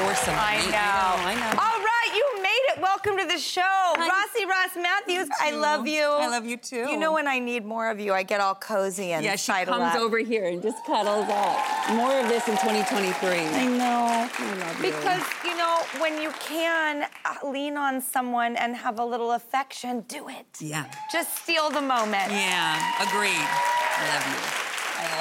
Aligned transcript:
Powerful 0.00 0.14
source 0.24 0.28
of 0.28 0.34
I 0.34 0.56
know. 0.70 1.28
I 1.28 1.34
know. 1.34 1.60
All 1.60 1.80
right, 1.80 2.10
you 2.14 2.42
made 2.42 2.64
it. 2.74 2.80
Welcome 2.80 3.18
to 3.18 3.26
the 3.26 3.38
show. 3.38 3.94
Rossi 3.98 4.46
Ross 4.46 4.76
Mathews, 4.76 5.28
I 5.40 5.50
love 5.50 5.86
you. 5.86 6.02
I 6.02 6.28
love 6.28 6.46
you 6.46 6.56
too. 6.56 6.88
You 6.88 6.96
know 6.98 7.12
when 7.12 7.28
I 7.28 7.38
need 7.38 7.64
more 7.66 7.90
of 7.90 8.00
you, 8.00 8.12
I 8.14 8.22
get 8.22 8.40
all 8.40 8.54
cozy 8.54 9.12
and 9.12 9.24
Yeah, 9.24 9.32
she 9.32 9.52
sidle 9.52 9.74
comes 9.78 9.94
up. 9.96 10.00
over 10.00 10.18
here 10.18 10.46
and 10.46 10.62
just 10.62 10.84
cuddles 10.86 11.26
up. 11.28 11.94
More 11.94 12.18
of 12.18 12.28
this 12.28 12.48
in 12.48 12.54
2023. 12.56 13.28
I 13.28 13.66
know. 13.66 13.84
I 13.84 14.54
love 14.58 14.76
you. 14.84 14.90
Because, 14.90 15.22
you 15.44 15.56
know, 15.56 15.82
when 15.98 16.20
you 16.22 16.30
can 16.40 17.06
uh, 17.24 17.46
lean 17.48 17.76
on 17.76 18.00
someone 18.00 18.56
and 18.56 18.74
have 18.76 18.98
a 18.98 19.04
little 19.04 19.32
affection, 19.32 20.00
do 20.08 20.28
it. 20.28 20.46
Yeah. 20.60 20.90
Just 21.12 21.42
steal 21.42 21.68
the 21.70 21.82
moment. 21.82 22.30
Yeah, 22.30 23.02
agreed. 23.02 23.36
I 23.36 24.14
love 24.14 24.54
you. 24.54 24.59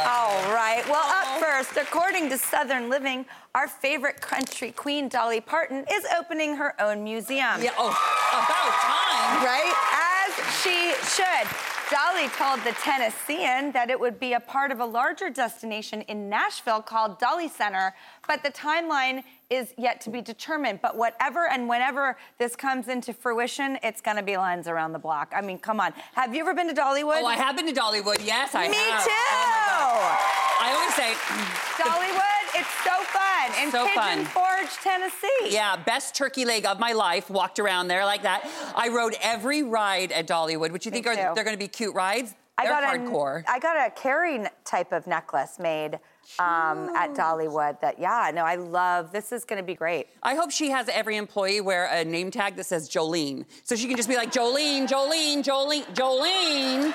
All 0.05 0.53
right. 0.53 0.83
Well, 0.87 1.03
up 1.03 1.41
first, 1.41 1.77
according 1.77 2.29
to 2.29 2.37
Southern 2.37 2.89
Living, 2.89 3.25
our 3.55 3.67
favorite 3.67 4.21
country 4.21 4.71
queen, 4.71 5.09
Dolly 5.09 5.41
Parton, 5.41 5.85
is 5.91 6.05
opening 6.17 6.55
her 6.55 6.79
own 6.81 7.03
museum. 7.03 7.61
Yeah, 7.61 7.71
oh, 7.77 7.89
about 8.33 8.73
time. 8.81 9.45
Right? 9.45 9.73
As 9.93 10.33
she 10.61 10.93
should. 11.15 11.68
Dolly 11.89 12.27
told 12.37 12.59
the 12.63 12.71
Tennessean 12.83 13.71
that 13.71 13.89
it 13.89 13.99
would 13.99 14.19
be 14.19 14.33
a 14.33 14.39
part 14.39 14.71
of 14.71 14.79
a 14.79 14.85
larger 14.85 15.31
destination 15.31 16.01
in 16.03 16.29
Nashville 16.29 16.83
called 16.83 17.17
Dolly 17.17 17.47
Center, 17.47 17.95
but 18.27 18.43
the 18.43 18.51
timeline 18.51 19.23
is 19.49 19.73
yet 19.75 19.99
to 20.01 20.11
be 20.11 20.21
determined. 20.21 20.81
But 20.83 20.95
whatever 20.95 21.47
and 21.49 21.67
whenever 21.67 22.15
this 22.37 22.55
comes 22.55 22.89
into 22.89 23.11
fruition, 23.11 23.79
it's 23.81 24.01
going 24.01 24.17
to 24.17 24.23
be 24.23 24.37
lines 24.37 24.67
around 24.67 24.93
the 24.93 24.99
block. 24.99 25.33
I 25.35 25.41
mean, 25.41 25.57
come 25.57 25.79
on. 25.79 25.93
Have 26.13 26.35
you 26.35 26.41
ever 26.41 26.53
been 26.53 26.67
to 26.67 26.79
Dollywood? 26.79 27.21
Oh, 27.21 27.25
I 27.25 27.35
have 27.35 27.57
been 27.57 27.65
to 27.65 27.73
Dollywood. 27.73 28.23
Yes, 28.23 28.53
I 28.53 28.67
Me 28.67 28.75
have. 28.75 28.99
Me 28.99 29.05
too. 29.05 29.11
Oh, 29.11 30.17
I 30.61 30.73
always 30.77 30.93
say, 30.93 31.13
Dollywood, 31.81 32.38
it's 32.59 32.83
so 32.83 33.03
fun 33.03 33.63
in 33.63 33.71
So 33.71 33.85
Pigeon 33.85 34.25
fun. 34.25 34.25
Forge, 34.25 34.73
Tennessee. 34.83 35.49
yeah, 35.49 35.75
best 35.75 36.15
turkey 36.15 36.45
leg 36.45 36.65
of 36.65 36.79
my 36.79 36.91
life. 36.93 37.29
Walked 37.29 37.59
around 37.59 37.87
there 37.87 38.05
like 38.05 38.23
that. 38.23 38.49
I 38.75 38.89
rode 38.89 39.15
every 39.21 39.63
ride 39.63 40.11
at 40.11 40.27
Dollywood, 40.27 40.71
which 40.71 40.85
you 40.85 40.91
think 40.91 41.05
Me 41.05 41.11
are 41.11 41.35
they're 41.35 41.43
going 41.43 41.55
to 41.55 41.57
be 41.57 41.67
cute 41.67 41.95
rides. 41.95 42.35
I 42.57 42.63
They're 42.63 42.71
got 42.73 42.83
hardcore. 42.83 43.43
A, 43.45 43.51
I 43.51 43.59
got 43.59 43.77
a 43.77 43.89
carrying 43.91 44.47
type 44.65 44.91
of 44.91 45.07
necklace 45.07 45.59
made 45.59 45.95
um, 46.39 46.89
at 46.93 47.13
Dollywood. 47.13 47.79
That 47.79 47.97
yeah, 47.99 48.31
no, 48.33 48.43
I 48.43 48.55
love. 48.55 49.13
This 49.13 49.31
is 49.31 49.45
going 49.45 49.61
to 49.61 49.65
be 49.65 49.75
great. 49.75 50.07
I 50.21 50.35
hope 50.35 50.51
she 50.51 50.69
has 50.71 50.89
every 50.89 51.15
employee 51.15 51.61
wear 51.61 51.85
a 51.85 52.03
name 52.03 52.31
tag 52.31 52.57
that 52.57 52.65
says 52.65 52.89
Jolene. 52.89 53.45
So 53.63 53.77
she 53.77 53.87
can 53.87 53.95
just 53.95 54.09
be 54.09 54.17
like, 54.17 54.33
Jolene, 54.33 54.89
Jolene, 54.89 55.41
Jolene, 55.41 55.85
Jolene. 55.95 56.91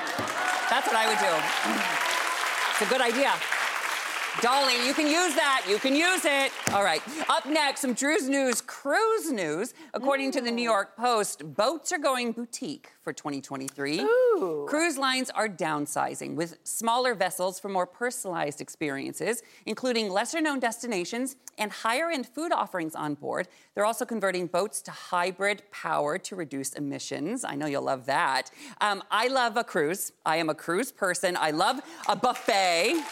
That's 0.69 0.87
what 0.87 0.97
I 0.97 1.09
would 1.09 1.19
do. 1.19 1.33
It's 2.73 2.83
a 2.83 2.93
good 2.93 3.01
idea. 3.01 3.33
Dolly, 4.41 4.87
you 4.87 4.93
can 4.95 5.07
use 5.07 5.35
that. 5.37 5.65
You 5.69 5.79
can 5.79 5.95
use 5.95 6.25
it. 6.25 6.53
All 6.73 6.83
right. 6.83 7.01
Up 7.31 7.47
next, 7.47 7.81
some 7.81 7.95
Drew's 7.95 8.29
News 8.29 8.61
cruise 8.61 9.31
news. 9.31 9.75
According 9.95 10.33
to 10.33 10.41
the 10.41 10.51
New 10.51 10.63
York 10.63 10.97
Post, 10.97 11.55
boats 11.55 11.93
are 11.93 11.99
going 11.99 12.33
boutique 12.33 12.91
for 13.03 13.13
2023. 13.13 14.01
Ooh. 14.01 14.67
Cruise 14.69 14.99
lines 14.99 15.31
are 15.31 15.49
downsizing 15.49 16.35
with 16.35 16.59
smaller 16.65 17.15
vessels 17.15 17.61
for 17.61 17.69
more 17.69 17.87
personalized 17.87 18.61
experiences, 18.61 19.43
including 19.67 20.11
lesser 20.11 20.41
known 20.41 20.59
destinations 20.59 21.37
and 21.57 21.71
higher 21.71 22.11
end 22.11 22.27
food 22.27 22.53
offerings 22.53 22.95
on 22.95 23.15
board. 23.15 23.47
They're 23.75 23.87
also 23.87 24.05
converting 24.05 24.47
boats 24.49 24.83
to 24.83 24.91
hybrid 24.91 25.63
power 25.71 26.19
to 26.19 26.37
reduce 26.37 26.73
emissions. 26.73 27.45
I 27.45 27.55
know 27.55 27.67
you'll 27.67 27.83
love 27.83 28.07
that. 28.07 28.51
Um, 28.81 29.03
I 29.11 29.29
love 29.29 29.57
a 29.57 29.65
cruise. 29.65 30.13
I 30.27 30.37
am 30.37 30.51
a 30.51 30.55
cruise 30.55 30.91
person. 30.91 31.37
I 31.39 31.53
love 31.53 31.81
a 32.09 32.17
buffet. 32.17 33.03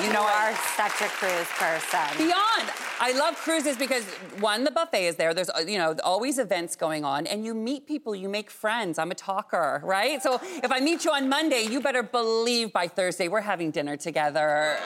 You 0.00 0.10
know, 0.10 0.22
are 0.22 0.56
such 0.74 1.02
a 1.02 1.08
cruise 1.08 1.46
person. 1.58 2.16
Beyond. 2.16 2.70
I 2.98 3.12
love 3.12 3.36
cruises 3.36 3.76
because 3.76 4.04
one, 4.40 4.64
the 4.64 4.70
buffet 4.70 5.06
is 5.06 5.16
there. 5.16 5.34
There's 5.34 5.50
uh, 5.50 5.64
you 5.66 5.76
know 5.76 5.94
always 6.02 6.38
events 6.38 6.76
going 6.76 7.04
on, 7.04 7.26
and 7.26 7.44
you 7.44 7.52
meet 7.52 7.86
people, 7.86 8.14
you 8.14 8.30
make 8.30 8.50
friends. 8.50 8.98
I'm 8.98 9.10
a 9.10 9.14
talker, 9.14 9.82
right? 9.84 10.22
So 10.22 10.40
if 10.42 10.72
I 10.72 10.80
meet 10.80 11.04
you 11.04 11.10
on 11.10 11.28
Monday, 11.28 11.66
you 11.70 11.82
better 11.82 12.02
believe 12.02 12.72
by 12.72 12.88
Thursday 12.88 13.28
we're 13.28 13.42
having 13.42 13.70
dinner 13.70 13.98
together. 13.98 14.78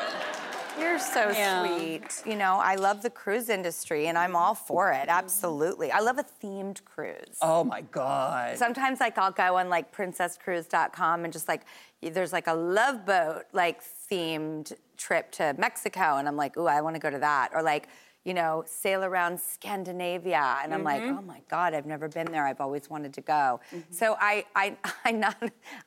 You're 0.78 0.98
so 0.98 1.30
Yeah. 1.30 1.64
sweet. 1.66 2.22
You 2.24 2.36
know, 2.36 2.56
I 2.56 2.74
love 2.74 3.02
the 3.02 3.10
cruise 3.10 3.48
industry, 3.48 4.06
and 4.08 4.16
I'm 4.18 4.36
all 4.36 4.54
for 4.54 4.92
it. 4.92 5.06
Absolutely. 5.08 5.90
I 5.90 6.00
love 6.00 6.18
a 6.18 6.24
themed 6.42 6.84
cruise. 6.84 7.38
Oh 7.40 7.64
my 7.64 7.80
God. 7.80 8.56
Sometimes, 8.58 9.00
like, 9.00 9.16
I'll 9.18 9.30
go 9.32 9.56
on 9.56 9.68
like 9.68 9.94
princesscruise.com 9.94 11.24
and 11.24 11.32
just 11.32 11.48
like, 11.48 11.62
there's 12.02 12.32
like 12.32 12.46
a 12.46 12.54
love 12.54 13.04
boat 13.06 13.44
like 13.52 13.80
themed 14.10 14.72
trip 14.96 15.30
to 15.32 15.54
Mexico, 15.58 16.16
and 16.16 16.28
I'm 16.28 16.36
like, 16.36 16.56
ooh, 16.56 16.66
I 16.66 16.80
want 16.80 16.94
to 16.96 17.00
go 17.00 17.10
to 17.10 17.18
that. 17.18 17.50
Or 17.54 17.62
like, 17.62 17.88
you 18.26 18.34
know, 18.34 18.64
sail 18.66 19.04
around 19.04 19.38
Scandinavia, 19.40 20.58
and 20.62 20.74
I'm 20.74 20.82
like, 20.82 21.00
Mm-hmm. 21.00 21.18
oh 21.18 21.22
my 21.22 21.40
God, 21.48 21.74
I've 21.74 21.86
never 21.86 22.08
been 22.08 22.26
there. 22.32 22.44
I've 22.44 22.60
always 22.60 22.90
wanted 22.90 23.14
to 23.14 23.20
go. 23.20 23.60
So 23.90 24.16
I, 24.20 24.44
I, 24.56 24.76
I 25.04 25.12
not, 25.12 25.36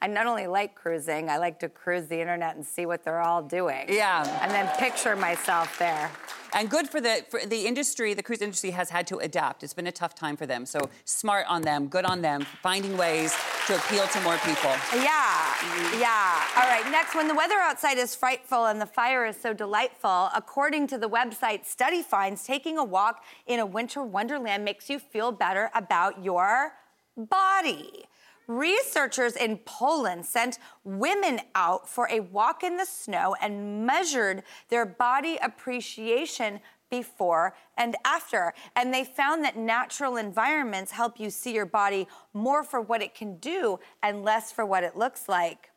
I 0.01 0.07
not 0.07 0.25
only 0.25 0.47
like 0.47 0.73
cruising, 0.73 1.29
I 1.29 1.37
like 1.37 1.59
to 1.59 1.67
cruise 1.69 2.07
the 2.07 2.19
internet 2.21 2.55
and 2.55 2.65
see 2.65 2.85
what 2.85 3.03
they're 3.03 3.21
all 3.21 3.41
doing. 3.41 3.87
Yeah. 3.89 4.23
And 4.41 4.51
then 4.51 4.67
picture 4.77 5.15
myself 5.17 5.77
there. 5.77 6.09
And 6.53 6.69
good 6.69 6.89
for 6.89 6.99
the 6.99 7.23
for 7.29 7.45
the 7.45 7.65
industry. 7.65 8.13
The 8.13 8.23
cruise 8.23 8.41
industry 8.41 8.71
has 8.71 8.89
had 8.89 9.07
to 9.07 9.17
adapt. 9.17 9.63
It's 9.63 9.73
been 9.73 9.87
a 9.87 9.91
tough 9.91 10.15
time 10.15 10.35
for 10.35 10.45
them. 10.45 10.65
So 10.65 10.89
smart 11.05 11.45
on 11.47 11.61
them. 11.61 11.87
Good 11.87 12.05
on 12.05 12.21
them. 12.21 12.45
Finding 12.61 12.97
ways 12.97 13.35
to 13.67 13.75
appeal 13.75 14.07
to 14.07 14.21
more 14.21 14.37
people. 14.37 14.71
Yeah, 14.95 15.53
yeah. 15.99 16.43
All 16.57 16.67
right, 16.67 16.83
next, 16.91 17.15
when 17.15 17.27
the 17.27 17.35
weather 17.35 17.59
outside 17.59 17.97
is 17.97 18.15
frightful 18.15 18.65
and 18.65 18.81
the 18.81 18.87
fire 18.87 19.25
is 19.25 19.37
so 19.39 19.53
delightful, 19.53 20.29
according 20.35 20.87
to 20.87 20.97
the 20.97 21.07
website 21.07 21.65
Study 21.65 22.01
Finds, 22.01 22.43
taking 22.43 22.77
a 22.77 22.83
walk 22.83 23.23
in 23.45 23.59
a 23.59 23.65
winter 23.65 24.01
wonderland 24.03 24.65
makes 24.65 24.89
you 24.89 24.97
feel 24.97 25.31
better 25.31 25.69
about 25.75 26.23
your 26.23 26.73
body. 27.15 28.08
Researchers 28.49 29.35
in 29.35 29.57
Poland 29.57 30.25
sent 30.25 30.57
women 30.83 31.39
out 31.53 31.87
for 31.87 32.09
a 32.11 32.19
walk 32.19 32.63
in 32.63 32.77
the 32.77 32.85
snow 32.85 33.35
and 33.39 33.85
measured 33.85 34.41
their 34.69 34.87
body 34.87 35.37
appreciation 35.43 36.59
before 36.89 37.53
and 37.77 37.95
after. 38.03 38.55
And 38.75 38.91
they 38.91 39.03
found 39.03 39.45
that 39.45 39.55
natural 39.55 40.17
environments 40.17 40.91
help 40.91 41.19
you 41.19 41.29
see 41.29 41.53
your 41.53 41.67
body 41.67 42.07
more 42.33 42.63
for 42.63 42.81
what 42.81 43.03
it 43.03 43.13
can 43.13 43.37
do 43.37 43.79
and 44.01 44.23
less 44.23 44.51
for 44.51 44.65
what 44.65 44.83
it 44.83 44.97
looks 44.97 45.29
like. 45.29 45.68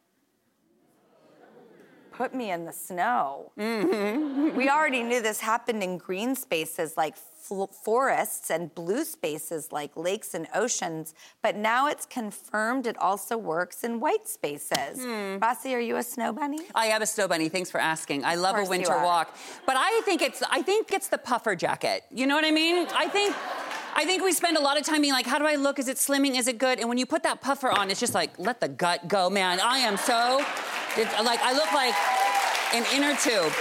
Put 2.23 2.35
me 2.35 2.53
in 2.53 2.67
the 2.67 2.73
snow. 2.73 3.51
We 3.57 4.69
already 4.69 5.03
knew 5.03 5.21
this 5.21 5.41
happened 5.41 5.83
in 5.83 5.99
green 5.99 6.37
spaces 6.37 6.97
like 6.97 7.17
fl- 7.17 7.65
forests 7.65 8.49
and 8.49 8.73
blue 8.73 9.05
spaces 9.05 9.73
like 9.73 9.97
lakes 9.97 10.33
and 10.33 10.47
oceans, 10.55 11.15
but 11.43 11.57
now 11.57 11.89
it's 11.89 12.07
confirmed 12.07 12.87
it 12.87 12.97
also 12.99 13.37
works 13.37 13.83
in 13.83 13.99
white 13.99 14.29
spaces. 14.29 15.03
Hmm. 15.03 15.39
Rossi, 15.39 15.75
are 15.75 15.81
you 15.81 15.97
a 15.97 16.03
snow 16.05 16.33
bunny? 16.33 16.61
I 16.77 16.87
am 16.87 17.03
a 17.03 17.07
snow 17.07 17.27
bunny. 17.27 17.49
Thanks 17.49 17.73
for 17.73 17.81
asking. 17.81 18.25
I 18.25 18.37
love 18.37 18.57
a 18.57 18.71
winter 18.71 19.03
walk, 19.03 19.37
but 19.67 19.75
I 19.77 20.01
think 20.05 20.23
it's 20.23 20.45
I 20.49 20.63
think 20.63 20.93
it's 20.93 21.09
the 21.09 21.19
puffer 21.19 21.57
jacket. 21.57 22.05
You 22.13 22.29
know 22.29 22.37
what 22.37 22.45
I 22.45 22.53
mean? 22.53 22.87
I 22.95 23.09
think. 23.09 23.35
I 23.95 24.07
think 24.07 24.25
we 24.25 24.33
spend 24.33 24.57
a 24.57 24.61
lot 24.61 24.79
of 24.79 24.87
time 24.87 25.03
being 25.03 25.13
like, 25.13 25.27
how 25.27 25.39
do 25.39 25.45
I 25.47 25.57
look? 25.57 25.79
Is 25.79 25.87
it 25.87 25.99
slimming? 25.99 26.39
Is 26.39 26.49
it 26.49 26.57
good? 26.57 26.81
And 26.81 26.89
when 26.89 26.97
you 26.97 27.05
put 27.05 27.25
that 27.25 27.43
puffer 27.43 27.71
on, 27.71 27.91
it's 27.91 28.01
just 28.01 28.15
like, 28.15 28.31
let 28.39 28.59
the 28.59 28.69
gut 28.69 29.07
go, 29.07 29.29
man. 29.29 29.61
I 29.61 29.81
am 29.81 29.99
so, 29.99 30.43
like, 30.97 31.41
I 31.43 31.53
look 31.53 31.73
like 31.73 31.95
an 32.75 32.85
inner 32.95 33.17
tube. 33.17 33.53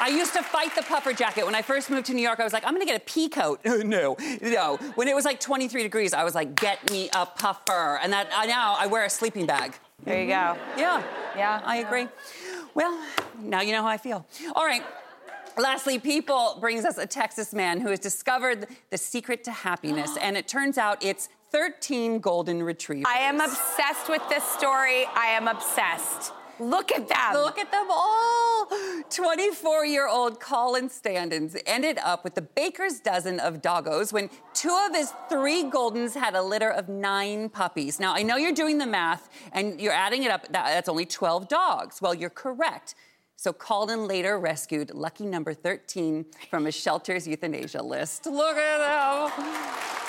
I 0.00 0.08
used 0.08 0.32
to 0.34 0.42
fight 0.42 0.74
the 0.76 0.82
puffer 0.82 1.12
jacket. 1.12 1.44
When 1.44 1.54
I 1.54 1.62
first 1.62 1.90
moved 1.90 2.06
to 2.06 2.14
New 2.14 2.22
York, 2.22 2.38
I 2.38 2.44
was 2.44 2.52
like, 2.52 2.64
I'm 2.64 2.72
gonna 2.72 2.86
get 2.86 3.00
a 3.00 3.04
pea 3.04 3.28
coat. 3.28 3.60
no, 3.64 4.16
no. 4.40 4.76
When 4.94 5.08
it 5.08 5.14
was 5.14 5.24
like 5.24 5.40
23 5.40 5.82
degrees, 5.82 6.14
I 6.14 6.24
was 6.24 6.34
like, 6.34 6.54
get 6.54 6.90
me 6.90 7.10
a 7.14 7.26
puffer. 7.26 7.98
And 8.02 8.12
that 8.12 8.28
now 8.46 8.76
I 8.78 8.86
wear 8.86 9.04
a 9.04 9.10
sleeping 9.10 9.46
bag. 9.46 9.74
There 10.04 10.20
you 10.20 10.28
go. 10.28 10.56
Yeah. 10.76 11.02
Yeah. 11.36 11.60
I 11.64 11.78
agree. 11.78 12.06
Well, 12.74 12.96
now 13.40 13.60
you 13.60 13.72
know 13.72 13.82
how 13.82 13.88
I 13.88 13.96
feel. 13.96 14.24
All 14.54 14.64
right. 14.64 14.84
Lastly, 15.56 15.98
People 15.98 16.56
brings 16.60 16.84
us 16.84 16.98
a 16.98 17.06
Texas 17.06 17.52
man 17.52 17.80
who 17.80 17.88
has 17.88 17.98
discovered 17.98 18.68
the 18.90 18.98
secret 18.98 19.42
to 19.44 19.50
happiness, 19.50 20.16
and 20.20 20.36
it 20.36 20.46
turns 20.46 20.78
out 20.78 21.04
it's 21.04 21.28
13 21.50 22.20
golden 22.20 22.62
retrievers. 22.62 23.06
I 23.06 23.20
am 23.20 23.40
obsessed 23.40 24.08
with 24.08 24.22
this 24.28 24.44
story. 24.44 25.06
I 25.14 25.26
am 25.28 25.48
obsessed. 25.48 26.32
Look 26.60 26.90
at 26.92 27.08
them. 27.08 27.34
Look 27.34 27.58
at 27.58 27.70
them 27.70 27.86
all. 27.88 28.66
24 29.10 29.86
year 29.86 30.08
old 30.08 30.40
Colin 30.40 30.88
Standens 30.88 31.56
ended 31.66 31.98
up 32.02 32.24
with 32.24 32.34
the 32.34 32.42
baker's 32.42 33.00
dozen 33.00 33.38
of 33.40 33.62
doggos 33.62 34.12
when 34.12 34.28
two 34.54 34.76
of 34.88 34.94
his 34.94 35.12
three 35.28 35.64
Goldens 35.64 36.14
had 36.14 36.34
a 36.34 36.42
litter 36.42 36.70
of 36.70 36.88
nine 36.88 37.48
puppies. 37.48 38.00
Now, 38.00 38.14
I 38.14 38.22
know 38.22 38.36
you're 38.36 38.52
doing 38.52 38.78
the 38.78 38.86
math 38.86 39.28
and 39.52 39.80
you're 39.80 39.92
adding 39.92 40.24
it 40.24 40.30
up, 40.30 40.42
that, 40.52 40.66
that's 40.66 40.88
only 40.88 41.06
12 41.06 41.48
dogs. 41.48 42.02
Well, 42.02 42.14
you're 42.14 42.28
correct. 42.30 42.94
So 43.36 43.52
Colin 43.52 44.08
later 44.08 44.38
rescued 44.38 44.92
lucky 44.92 45.24
number 45.24 45.54
13 45.54 46.26
from 46.50 46.66
a 46.66 46.72
shelter's 46.72 47.28
euthanasia 47.28 47.82
list. 47.82 48.26
Look 48.26 48.56
at 48.56 49.30
them. 49.30 50.07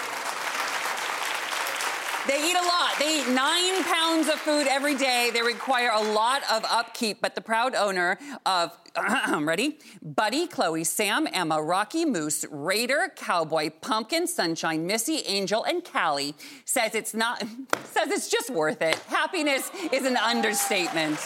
They 2.30 2.48
eat 2.48 2.56
a 2.56 2.62
lot. 2.62 2.92
They 3.00 3.22
eat 3.22 3.30
nine 3.30 3.84
pounds 3.86 4.28
of 4.28 4.36
food 4.36 4.68
every 4.68 4.94
day. 4.94 5.32
They 5.34 5.42
require 5.42 5.90
a 5.92 6.14
lot 6.14 6.44
of 6.52 6.64
upkeep. 6.66 7.22
But 7.22 7.34
the 7.34 7.42
proud 7.42 7.74
owner 7.74 8.20
of, 8.46 8.78
I'm 8.96 9.48
ready? 9.48 9.80
Buddy, 10.04 10.46
Chloe, 10.46 10.84
Sam, 10.84 11.28
Emma, 11.34 11.60
Rocky, 11.60 12.06
Moose, 12.06 12.46
Raider, 12.52 13.12
Cowboy, 13.16 13.72
Pumpkin, 13.82 14.28
Sunshine, 14.28 14.86
Missy, 14.86 15.24
Angel, 15.26 15.64
and 15.64 15.84
Callie 15.84 16.36
says 16.66 16.94
it's 16.94 17.16
not, 17.16 17.42
says 17.86 18.12
it's 18.12 18.30
just 18.30 18.52
worth 18.52 18.84
it. 18.84 18.98
Happiness 19.08 19.72
is 19.92 20.06
an 20.06 20.16
understatement. 20.16 21.18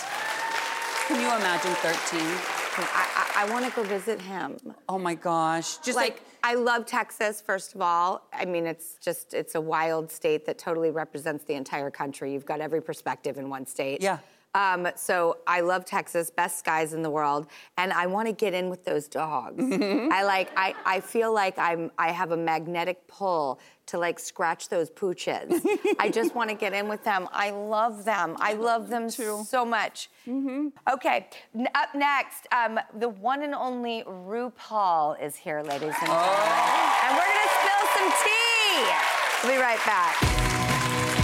Can 1.09 1.19
you 1.19 1.27
imagine 1.27 1.73
13? 1.73 2.52
I, 2.77 3.33
I, 3.35 3.43
I 3.43 3.51
want 3.51 3.65
to 3.65 3.71
go 3.71 3.83
visit 3.83 4.21
him. 4.21 4.57
Oh 4.89 4.97
my 4.97 5.15
gosh. 5.15 5.77
Just 5.77 5.95
like, 5.95 6.13
like, 6.13 6.21
I 6.43 6.55
love 6.55 6.85
Texas, 6.85 7.41
first 7.41 7.75
of 7.75 7.81
all. 7.81 8.27
I 8.33 8.45
mean, 8.45 8.65
it's 8.65 8.95
just, 8.95 9.33
it's 9.33 9.55
a 9.55 9.61
wild 9.61 10.11
state 10.11 10.45
that 10.45 10.57
totally 10.57 10.91
represents 10.91 11.43
the 11.45 11.53
entire 11.53 11.91
country. 11.91 12.33
You've 12.33 12.45
got 12.45 12.61
every 12.61 12.81
perspective 12.81 13.37
in 13.37 13.49
one 13.49 13.65
state. 13.65 14.01
Yeah. 14.01 14.19
Um, 14.55 14.87
so 14.95 15.37
I 15.47 15.61
love 15.61 15.83
Texas, 15.83 16.29
best 16.29 16.59
skies 16.59 16.93
in 16.93 17.01
the 17.01 17.09
world, 17.09 17.47
and 17.75 17.91
I 17.91 18.05
want 18.05 18.27
to 18.27 18.33
get 18.33 18.53
in 18.53 18.69
with 18.69 18.85
those 18.85 19.07
dogs. 19.07 19.63
Mm-hmm. 19.63 20.13
I 20.13 20.23
like, 20.23 20.51
I, 20.55 20.75
I 20.85 20.99
feel 20.99 21.33
like 21.33 21.57
I'm, 21.57 21.89
I 21.97 22.11
have 22.11 22.33
a 22.33 22.37
magnetic 22.37 23.07
pull 23.07 23.59
to 23.87 23.97
like 23.97 24.19
scratch 24.19 24.69
those 24.69 24.89
pooches. 24.89 25.61
I 25.99 26.09
just 26.09 26.33
want 26.39 26.49
to 26.49 26.55
get 26.55 26.73
in 26.73 26.87
with 26.87 27.03
them. 27.03 27.27
I 27.31 27.49
love 27.51 28.05
them. 28.05 28.35
I 28.39 28.53
love 28.53 28.89
them 28.89 29.09
so 29.09 29.65
much. 29.65 30.09
Mm-hmm. 30.27 30.69
Okay, 30.93 31.27
n- 31.55 31.67
up 31.75 31.93
next, 31.93 32.47
um, 32.51 32.79
the 32.97 33.09
one 33.09 33.43
and 33.43 33.53
only 33.53 34.03
RuPaul 34.07 35.21
is 35.21 35.35
here, 35.35 35.61
ladies 35.61 35.83
and 35.83 36.07
gentlemen, 36.07 36.25
Oh. 36.29 37.01
and 37.05 37.15
we're 37.17 37.31
gonna 37.33 37.51
spill 37.59 37.87
some 37.95 38.11
tea. 38.23 39.47
We'll 39.47 39.57
be 39.57 39.61
right 39.61 39.79
back. 39.85 41.23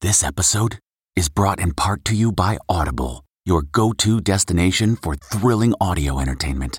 This 0.00 0.22
episode 0.22 0.78
is 1.16 1.28
brought 1.28 1.58
in 1.60 1.74
part 1.74 2.04
to 2.06 2.14
you 2.14 2.30
by 2.32 2.56
Audible, 2.68 3.24
your 3.44 3.62
go 3.62 3.92
to 3.94 4.20
destination 4.20 4.96
for 4.96 5.16
thrilling 5.16 5.74
audio 5.80 6.20
entertainment. 6.20 6.78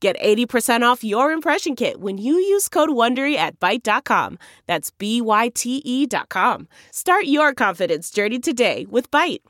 Get 0.00 0.18
80% 0.18 0.80
off 0.82 1.04
your 1.04 1.30
impression 1.30 1.76
kit 1.76 2.00
when 2.00 2.16
you 2.16 2.34
use 2.34 2.68
code 2.70 2.88
WONDERY 2.88 3.36
at 3.36 3.60
Byte.com. 3.60 4.38
That's 4.66 4.90
B-Y-T-E 4.90 6.06
dot 6.06 6.30
com. 6.30 6.68
Start 6.90 7.26
your 7.26 7.52
confidence 7.52 8.10
journey 8.10 8.38
today 8.38 8.86
with 8.88 9.10
Byte. 9.10 9.40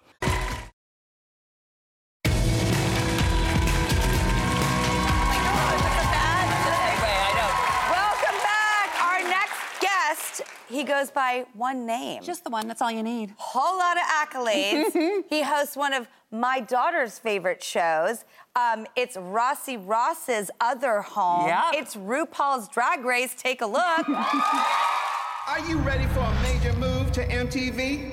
Welcome 7.91 8.37
back. 8.43 9.03
Our 9.03 9.23
next 9.29 9.81
guest, 9.81 10.43
he 10.69 10.85
goes 10.85 11.11
by 11.11 11.47
one 11.55 11.87
name. 11.87 12.23
just 12.23 12.45
the 12.45 12.51
one. 12.51 12.69
That's 12.69 12.83
all 12.83 12.91
you 12.91 13.03
need. 13.03 13.35
whole 13.37 13.79
lot 13.79 13.97
of 13.97 14.03
accolades. 14.05 15.23
he 15.31 15.43
hosts 15.43 15.77
one 15.77 15.93
of 15.93 16.09
my 16.31 16.61
daughter's 16.61 17.19
favorite 17.19 17.63
shows. 17.63 18.25
Um, 18.55 18.87
it's 18.97 19.17
Rossi 19.17 19.77
Ross's 19.77 20.51
other 20.61 21.03
home. 21.03 21.49
Yeah. 21.49 21.71
It's 21.75 21.97
RuPaul's 21.97 22.69
Drag 22.69 23.05
Race. 23.05 23.35
Take 23.37 23.63
a 23.63 23.67
look. 23.67 24.09
Are 25.49 25.61
you 25.69 25.79
ready 25.79 26.07
for 26.09 26.21
a 26.21 26.43
major 26.43 26.73
move 26.75 27.11
to 27.13 27.27
MTV? 27.27 28.13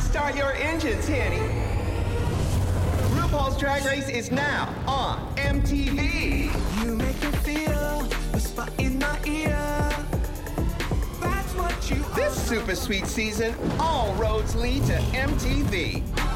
Start 0.02 0.36
your 0.36 0.52
engines, 0.52 1.06
Henny. 1.08 1.38
RuPaul's 3.16 3.56
Drag 3.58 3.84
Race 3.86 4.10
is 4.10 4.30
now 4.30 4.68
on 4.86 5.34
MTV. 5.36 6.84
You 6.84 6.94
make 6.96 7.22
me 7.22 7.30
feel 7.38 8.06
super 12.52 12.74
sweet 12.74 13.06
season, 13.06 13.54
all 13.80 14.12
roads 14.16 14.54
lead 14.54 14.84
to 14.84 14.92
MTV. 14.92 16.31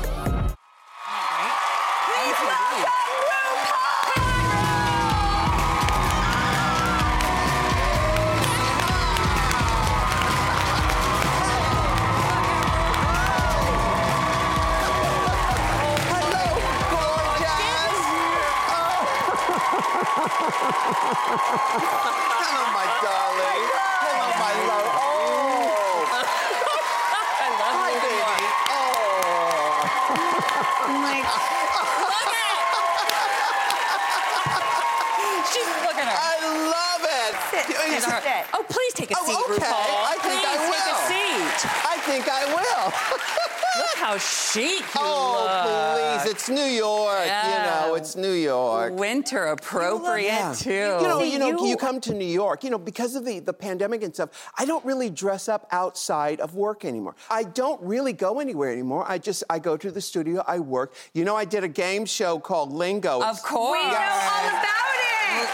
Think 42.16 42.28
I 42.32 42.44
will. 42.46 42.92
Look 43.78 43.96
how 43.96 44.16
chic 44.16 44.80
you 44.80 44.86
oh, 44.96 45.44
look. 45.44 46.24
please. 46.24 46.32
It's 46.32 46.48
New 46.48 46.64
York. 46.64 47.26
Yeah. 47.26 47.50
You 47.84 47.88
know, 47.88 47.94
it's 47.94 48.16
New 48.16 48.32
York. 48.32 48.94
Winter 48.98 49.44
appropriate 49.48 50.24
Yeah. 50.24 50.54
too. 50.56 50.70
You 50.70 51.08
know, 51.08 51.22
you 51.22 51.38
know, 51.38 51.48
you- 51.48 51.66
you 51.66 51.76
come 51.76 52.00
to 52.00 52.14
New 52.14 52.24
York, 52.24 52.64
you 52.64 52.70
know, 52.70 52.78
because 52.78 53.16
of 53.16 53.26
the, 53.26 53.38
the 53.40 53.52
pandemic 53.52 54.02
and 54.02 54.14
stuff, 54.14 54.30
I 54.56 54.64
don't 54.64 54.82
really 54.86 55.10
dress 55.10 55.46
up 55.46 55.66
outside 55.72 56.40
of 56.40 56.54
work 56.54 56.86
anymore. 56.86 57.16
I 57.28 57.42
don't 57.42 57.78
really 57.82 58.14
go 58.14 58.40
anywhere 58.40 58.72
anymore. 58.72 59.04
I 59.06 59.18
just, 59.18 59.44
I 59.50 59.58
go 59.58 59.76
to 59.76 59.90
the 59.90 60.00
studio, 60.00 60.42
I 60.46 60.58
work. 60.58 60.94
You 61.12 61.26
know, 61.26 61.36
I 61.36 61.44
did 61.44 61.62
a 61.62 61.68
game 61.68 62.06
show 62.06 62.38
called 62.38 62.72
Lingo. 62.72 63.20
of 63.22 63.42
course. 63.42 63.76
we 63.76 63.90
know 63.90 63.98
all 63.98 64.48
about 64.48 64.96
it. 64.96 65.48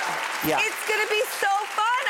Yeah. 0.47 0.59
It's 0.61 0.88
gonna 0.88 1.01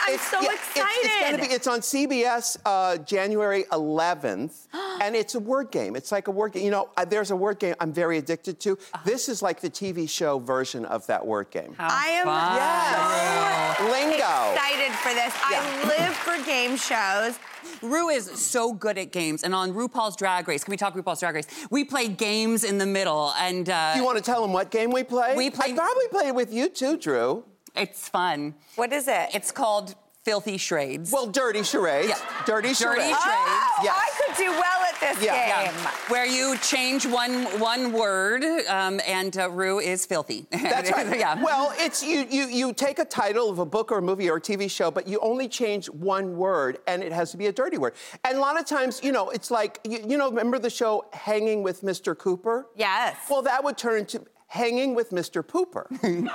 be 0.06 0.16
so 0.18 0.18
fun. 0.18 0.18
I'm 0.18 0.18
so 0.18 0.40
yeah, 0.42 0.52
excited. 0.52 0.86
It's, 1.02 1.14
it's, 1.14 1.30
gonna 1.30 1.48
be, 1.48 1.54
it's 1.54 1.66
on 1.66 1.80
CBS 1.80 2.56
uh, 2.64 2.98
January 2.98 3.64
11th, 3.64 4.66
and 5.02 5.14
it's 5.16 5.34
a 5.34 5.40
word 5.40 5.70
game. 5.70 5.96
It's 5.96 6.12
like 6.12 6.28
a 6.28 6.30
word 6.30 6.52
game. 6.52 6.64
You 6.64 6.70
know, 6.70 6.90
uh, 6.96 7.04
there's 7.04 7.30
a 7.30 7.36
word 7.36 7.58
game 7.58 7.74
I'm 7.80 7.92
very 7.92 8.18
addicted 8.18 8.60
to. 8.60 8.78
This 9.04 9.28
is 9.28 9.42
like 9.42 9.60
the 9.60 9.70
TV 9.70 10.08
show 10.08 10.38
version 10.38 10.84
of 10.84 11.06
that 11.06 11.24
word 11.24 11.50
game. 11.50 11.74
How 11.76 11.88
I 11.90 12.06
am 12.06 12.26
fun. 12.26 12.56
Yes. 12.56 13.80
Lingo. 13.80 14.52
excited 14.52 14.92
for 14.98 15.14
this. 15.14 15.32
I 15.42 15.84
live 15.86 16.14
for 16.14 16.44
game 16.44 16.76
shows. 16.76 17.38
Ru 17.80 18.08
is 18.08 18.30
so 18.30 18.72
good 18.72 18.98
at 18.98 19.12
games, 19.12 19.42
and 19.42 19.54
on 19.54 19.72
RuPaul's 19.72 20.16
Drag 20.16 20.46
Race, 20.48 20.64
can 20.64 20.70
we 20.70 20.76
talk 20.76 20.94
RuPaul's 20.94 21.20
Drag 21.20 21.34
Race? 21.34 21.46
We 21.70 21.84
play 21.84 22.08
games 22.08 22.64
in 22.64 22.78
the 22.78 22.86
middle, 22.86 23.32
and 23.38 23.68
uh, 23.68 23.94
You 23.96 24.04
want 24.04 24.18
to 24.18 24.22
tell 24.24 24.42
them 24.42 24.52
what 24.52 24.70
game 24.70 24.90
we 24.90 25.02
play? 25.02 25.36
We 25.36 25.50
play- 25.50 25.72
I 25.72 25.76
probably 25.76 26.08
played 26.08 26.34
with 26.34 26.52
you 26.52 26.68
too, 26.68 26.96
Drew. 26.96 27.44
It's 27.76 28.08
fun. 28.08 28.54
What 28.76 28.92
is 28.92 29.08
it? 29.08 29.30
It's 29.34 29.50
called 29.50 29.94
Filthy 30.24 30.56
Charades. 30.56 31.10
Well, 31.10 31.26
dirty 31.26 31.64
charades. 31.64 32.10
Yeah. 32.10 32.14
Dirty 32.46 32.68
Dirty 32.68 32.74
charades. 32.74 33.00
charades. 33.08 33.18
Oh, 33.18 33.80
Yes. 33.82 33.96
I 33.98 34.10
could 34.24 34.36
do 34.36 34.50
well 34.52 34.82
at 34.88 35.00
this 35.00 35.24
Yeah. 35.24 35.64
game. 35.64 35.74
Yeah, 35.82 35.90
where 36.06 36.24
you 36.26 36.56
change 36.58 37.04
one 37.06 37.42
one 37.58 37.92
word, 37.92 38.44
um, 38.68 39.00
and 39.04 39.36
uh, 39.36 39.50
Ru 39.50 39.80
is 39.80 40.06
filthy. 40.06 40.46
That's 40.52 40.92
right. 40.92 41.18
yeah. 41.18 41.42
Well, 41.42 41.72
it's 41.76 42.04
you, 42.04 42.24
you 42.30 42.46
you 42.46 42.72
take 42.72 43.00
a 43.00 43.04
title 43.04 43.50
of 43.50 43.58
a 43.58 43.64
book 43.66 43.90
or 43.90 43.98
a 43.98 44.02
movie 44.02 44.30
or 44.30 44.36
a 44.36 44.40
TV 44.40 44.70
show, 44.70 44.92
but 44.92 45.08
you 45.08 45.18
only 45.20 45.48
change 45.48 45.86
one 45.90 46.36
word, 46.36 46.78
and 46.86 47.02
it 47.02 47.10
has 47.10 47.32
to 47.32 47.36
be 47.36 47.48
a 47.48 47.52
dirty 47.52 47.78
word. 47.78 47.94
And 48.22 48.38
a 48.38 48.40
lot 48.40 48.56
of 48.60 48.64
times, 48.64 49.00
you 49.02 49.10
know, 49.10 49.30
it's 49.30 49.50
like 49.50 49.80
you, 49.82 50.04
you 50.06 50.16
know, 50.16 50.28
remember 50.30 50.60
the 50.60 50.70
show 50.70 51.04
Hanging 51.14 51.64
with 51.64 51.82
Mr. 51.82 52.16
Cooper? 52.16 52.68
Yes. 52.76 53.16
Well, 53.28 53.42
that 53.42 53.64
would 53.64 53.76
turn 53.76 53.98
into 53.98 54.24
Hanging 54.52 54.94
with 54.94 55.10
Mr. 55.12 55.42
Pooper. 55.42 55.86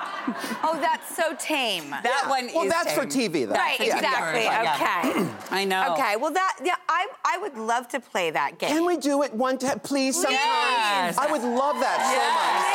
Oh, 0.63 0.75
that's 0.81 1.15
so 1.15 1.35
tame. 1.39 1.91
that 1.91 2.25
one 2.27 2.45
is. 2.49 2.53
well, 2.55 2.63
is 2.65 2.71
that's 2.71 2.91
for. 2.93 3.05
TV, 3.05 3.47
though. 3.47 3.53
right, 3.53 3.79
Yeah. 3.79 3.95
exactly. 3.95 4.43
Yeah. 4.43 4.73
Okay. 4.73 5.29
I 5.51 5.63
know. 5.65 5.93
Okay, 5.93 6.15
well 6.17 6.31
that 6.31 6.57
yeah, 6.65 6.75
I 6.89 7.07
I 7.23 7.37
would 7.37 7.55
love 7.57 7.87
to 7.89 7.99
play 7.99 8.31
that 8.31 8.57
game. 8.57 8.69
Can 8.71 8.85
we 8.85 8.97
do 8.97 9.21
it 9.21 9.31
one 9.33 9.57
time, 9.59 9.79
please? 9.81 10.15
Sometime. 10.15 10.33
Yes. 10.41 11.17
I 11.19 11.31
would 11.31 11.43
love 11.43 11.79
that 11.79 11.99
so 12.09 12.19
much. 12.41 12.65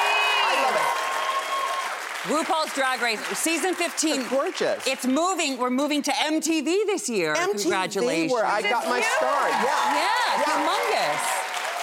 I 0.47 0.55
love 0.65 0.77
it. 0.79 2.47
RuPaul's 2.47 2.73
Drag 2.75 3.03
Race, 3.03 3.21
season 3.37 3.75
15. 3.75 4.21
It's 4.21 4.31
gorgeous. 4.31 4.87
It's 4.87 5.05
moving. 5.07 5.59
We're 5.59 5.71
moving 5.71 6.03
to 6.03 6.13
MTV 6.13 6.87
this 6.87 7.09
year. 7.11 7.35
MTV, 7.35 7.63
Congratulations. 7.63 8.33
where 8.33 8.47
I 8.47 8.63
got 8.63 8.87
my 8.89 8.99
you? 8.99 9.05
start. 9.19 9.51
Yeah. 9.51 9.99
yeah, 9.99 10.43
humongous. 10.47 11.23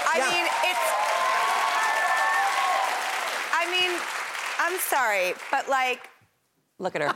I 0.08 0.16
Yeah. 0.18 0.30
mean, 0.32 0.46
it's. 0.64 0.86
I 3.52 3.64
mean, 3.70 3.92
I'm 4.80 4.86
sorry, 4.88 5.34
but 5.52 5.68
like 5.68 6.10
Look 6.78 6.96
at 6.96 7.02
her. 7.02 7.14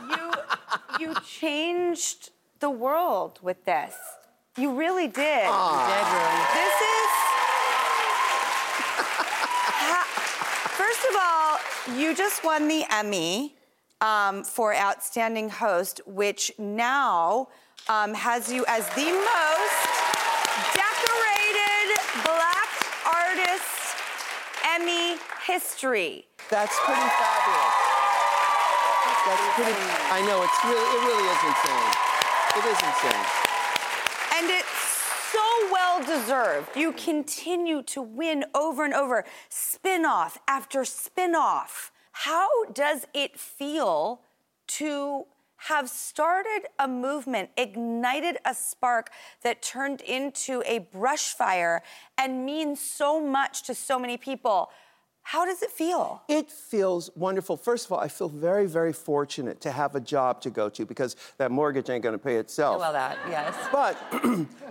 you, 1.00 1.08
you 1.08 1.14
changed 1.26 2.30
the 2.60 2.68
world 2.68 3.38
with 3.40 3.64
this. 3.64 3.94
You 4.58 4.74
really 4.74 5.06
did. 5.06 5.14
This 5.14 6.76
is. 6.82 7.08
Ha- 9.80 10.08
First 10.76 11.06
of 11.08 11.16
all, 11.18 11.98
you 11.98 12.14
just 12.14 12.44
won 12.44 12.68
the 12.68 12.84
Emmy 12.90 13.54
um, 14.02 14.44
for 14.44 14.74
Outstanding 14.74 15.48
Host, 15.48 16.02
which 16.06 16.52
now 16.58 17.48
um, 17.88 18.12
has 18.12 18.52
you 18.52 18.66
as 18.68 18.86
the 18.90 19.06
most 19.10 19.93
history. 25.46 26.26
That's 26.50 26.78
pretty 26.80 27.00
fabulous. 27.00 27.74
That's 29.26 29.54
pretty. 29.54 29.72
I 30.10 30.20
know 30.26 30.42
it's 30.42 30.60
really, 30.64 30.84
it 30.84 31.02
really 31.04 31.26
is 31.28 31.40
insane. 31.44 31.90
It 32.56 32.64
is 32.64 32.78
insane. 32.80 33.26
And 34.36 34.50
it's 34.50 34.94
so 35.32 35.72
well 35.72 36.04
deserved. 36.04 36.76
You 36.76 36.92
continue 36.92 37.82
to 37.84 38.02
win 38.02 38.44
over 38.54 38.84
and 38.84 38.94
over, 38.94 39.24
spin 39.48 40.04
off 40.04 40.38
after 40.46 40.84
spin 40.84 41.34
off. 41.34 41.92
How 42.12 42.48
does 42.72 43.06
it 43.12 43.38
feel 43.38 44.20
to 44.66 45.26
have 45.56 45.88
started 45.88 46.66
a 46.78 46.86
movement, 46.86 47.50
ignited 47.56 48.36
a 48.44 48.54
spark 48.54 49.10
that 49.42 49.62
turned 49.62 50.00
into 50.02 50.62
a 50.66 50.80
brush 50.80 51.32
fire 51.32 51.82
and 52.18 52.44
means 52.44 52.80
so 52.80 53.20
much 53.20 53.62
to 53.64 53.74
so 53.74 53.98
many 53.98 54.16
people? 54.16 54.70
How 55.26 55.46
does 55.46 55.62
it 55.62 55.70
feel? 55.70 56.22
It 56.28 56.50
feels 56.50 57.10
wonderful. 57.16 57.56
First 57.56 57.86
of 57.86 57.92
all, 57.92 57.98
I 57.98 58.08
feel 58.08 58.28
very, 58.28 58.66
very 58.66 58.92
fortunate 58.92 59.58
to 59.62 59.72
have 59.72 59.94
a 59.94 60.00
job 60.00 60.42
to 60.42 60.50
go 60.50 60.68
to 60.68 60.84
because 60.84 61.16
that 61.38 61.50
mortgage 61.50 61.88
ain't 61.88 62.02
going 62.02 62.12
to 62.12 62.22
pay 62.22 62.36
itself. 62.36 62.78
Well, 62.78 62.92
that, 62.92 63.18
yes. 63.28 63.56
But, 63.72 63.96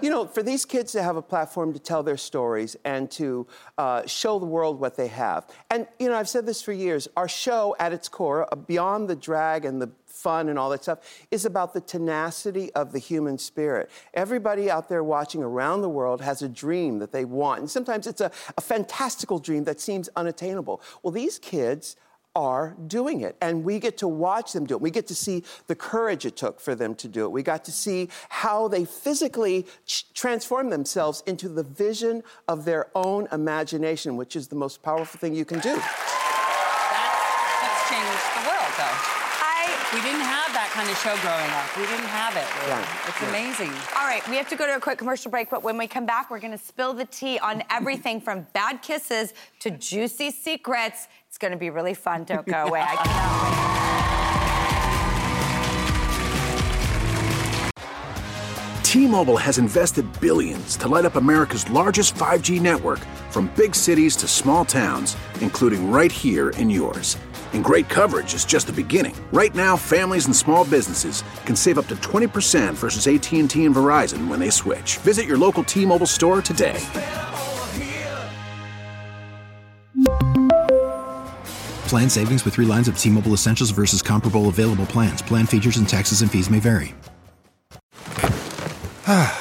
you 0.01 0.11
know, 0.11 0.25
for 0.25 0.43
these 0.43 0.63
kids 0.63 0.91
to 0.91 1.01
have 1.01 1.15
a 1.15 1.23
platform 1.23 1.73
to 1.73 1.79
tell 1.79 2.03
their 2.03 2.17
stories 2.17 2.75
and 2.85 3.09
to 3.11 3.47
uh, 3.79 4.05
show 4.05 4.37
the 4.37 4.45
world 4.45 4.79
what 4.79 4.95
they 4.95 5.07
have. 5.07 5.47
And, 5.71 5.87
you 5.97 6.07
know, 6.07 6.15
I've 6.15 6.29
said 6.29 6.45
this 6.45 6.61
for 6.61 6.71
years 6.71 7.07
our 7.17 7.27
show 7.27 7.75
at 7.79 7.91
its 7.91 8.07
core, 8.07 8.47
uh, 8.51 8.55
beyond 8.55 9.09
the 9.09 9.15
drag 9.15 9.65
and 9.65 9.81
the 9.81 9.89
fun 10.13 10.49
and 10.49 10.59
all 10.59 10.69
that 10.69 10.83
stuff, 10.83 10.99
is 11.31 11.45
about 11.45 11.73
the 11.73 11.81
tenacity 11.81 12.71
of 12.73 12.91
the 12.91 12.99
human 12.99 13.37
spirit. 13.37 13.89
Everybody 14.13 14.69
out 14.69 14.89
there 14.89 15.03
watching 15.03 15.43
around 15.43 15.81
the 15.81 15.89
world 15.89 16.21
has 16.21 16.41
a 16.41 16.49
dream 16.49 16.99
that 16.99 17.11
they 17.11 17.25
want. 17.25 17.59
And 17.61 17.69
sometimes 17.69 18.07
it's 18.07 18.21
a, 18.21 18.31
a 18.57 18.61
fantastical 18.61 19.39
dream 19.39 19.63
that 19.65 19.79
seems 19.79 20.09
unattainable. 20.15 20.81
Well, 21.01 21.11
these 21.11 21.39
kids, 21.39 21.95
are 22.35 22.75
doing 22.87 23.21
it. 23.21 23.35
And 23.41 23.63
we 23.63 23.79
get 23.79 23.97
to 23.99 24.07
watch 24.07 24.53
them 24.53 24.65
do 24.65 24.73
it. 24.73 24.81
We 24.81 24.89
get 24.89 25.05
to 25.07 25.15
see 25.15 25.43
the 25.67 25.75
courage 25.75 26.25
it 26.25 26.35
took 26.35 26.59
for 26.59 26.73
them 26.73 26.95
to 26.95 27.07
do 27.07 27.25
it. 27.25 27.29
We 27.29 27.43
got 27.43 27.63
to 27.65 27.71
see 27.71 28.09
how 28.29 28.67
they 28.67 28.85
physically 28.85 29.67
ch- 29.85 30.11
transform 30.13 30.71
themselves 30.71 31.21
into 31.27 31.47
the 31.47 31.61
vision 31.63 32.23
of 32.47 32.65
their 32.65 32.87
own 32.95 33.27
imagination, 33.31 34.17
which 34.17 34.35
is 34.35 34.47
the 34.47 34.55
most 34.55 34.81
powerful 34.81 35.19
thing 35.19 35.35
you 35.35 35.45
can 35.45 35.59
do. 35.59 35.75
That's, 35.75 35.85
that's 37.61 37.89
changed 37.89 38.25
the 38.33 38.49
world, 38.49 38.73
though. 38.81 38.97
I 39.45 39.82
We 39.93 40.01
didn't 40.01 40.21
have 40.21 40.51
that 40.53 40.71
kind 40.73 40.89
of 40.89 40.97
show 40.97 41.15
growing 41.21 41.51
up. 41.53 41.69
We 41.77 41.85
didn't 41.85 42.09
have 42.09 42.35
it. 42.35 42.47
Yeah. 42.67 42.83
It's 43.07 43.21
amazing. 43.29 43.69
All 43.95 44.07
right, 44.07 44.27
we 44.27 44.37
have 44.37 44.49
to 44.49 44.55
go 44.55 44.65
to 44.65 44.77
a 44.77 44.79
quick 44.79 44.97
commercial 44.97 45.29
break, 45.29 45.51
but 45.51 45.61
when 45.61 45.77
we 45.77 45.85
come 45.85 46.07
back, 46.07 46.31
we're 46.31 46.39
gonna 46.39 46.57
spill 46.57 46.93
the 46.93 47.05
tea 47.05 47.37
on 47.37 47.61
everything 47.69 48.19
from 48.19 48.47
bad 48.53 48.81
kisses 48.81 49.35
to 49.59 49.69
juicy 49.69 50.31
secrets. 50.31 51.07
It's 51.27 51.37
gonna 51.37 51.57
be 51.57 51.69
really 51.69 51.93
fun. 51.93 52.23
Don't 52.23 52.47
go 52.47 52.65
away. 52.65 52.81
I 52.81 52.95
cannot 52.95 53.43
wait. 53.43 53.53
T-Mobile 58.83 59.37
has 59.37 59.59
invested 59.59 60.07
billions 60.19 60.75
to 60.77 60.87
light 60.87 61.05
up 61.05 61.17
America's 61.17 61.69
largest 61.69 62.15
5G 62.15 62.59
network 62.59 62.97
from 63.29 63.51
big 63.55 63.75
cities 63.75 64.15
to 64.15 64.27
small 64.27 64.65
towns, 64.65 65.15
including 65.41 65.91
right 65.91 66.11
here 66.11 66.49
in 66.51 66.71
yours. 66.71 67.15
And 67.53 67.63
great 67.63 67.89
coverage 67.89 68.33
is 68.35 68.45
just 68.45 68.67
the 68.67 68.73
beginning. 68.73 69.15
Right 69.31 69.55
now, 69.55 69.77
families 69.77 70.25
and 70.27 70.35
small 70.35 70.65
businesses 70.65 71.23
can 71.45 71.55
save 71.55 71.79
up 71.79 71.87
to 71.87 71.95
20% 71.95 72.73
versus 72.75 73.07
AT&T 73.07 73.39
and 73.39 73.49
Verizon 73.49 74.27
when 74.27 74.39
they 74.39 74.51
switch. 74.51 74.97
Visit 74.97 75.25
your 75.25 75.37
local 75.37 75.63
T-Mobile 75.63 76.05
store 76.05 76.43
today. 76.43 76.79
Plan 81.87 82.09
savings 82.09 82.43
with 82.43 82.55
three 82.55 82.65
lines 82.65 82.87
of 82.87 82.97
T 82.97 83.09
Mobile 83.11 83.33
Essentials 83.33 83.69
versus 83.69 84.01
comparable 84.01 84.49
available 84.49 84.87
plans. 84.87 85.21
Plan 85.21 85.45
features 85.45 85.77
and 85.77 85.87
taxes 85.87 86.21
and 86.21 86.29
fees 86.29 86.49
may 86.49 86.59
vary. 86.59 86.93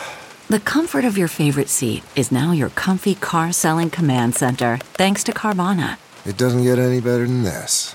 The 0.49 0.61
comfort 0.61 1.07
of 1.07 1.16
your 1.16 1.28
favorite 1.28 1.71
seat 1.71 2.02
is 2.14 2.31
now 2.31 2.52
your 2.52 2.69
comfy 2.69 3.14
car 3.14 3.52
selling 3.52 3.88
command 3.88 4.35
center, 4.35 4.76
thanks 4.92 5.25
to 5.25 5.33
Carvana. 5.33 5.97
It 6.26 6.37
doesn't 6.37 6.62
get 6.62 6.78
any 6.78 7.00
better 7.00 7.26
than 7.26 7.42
this. 7.42 7.95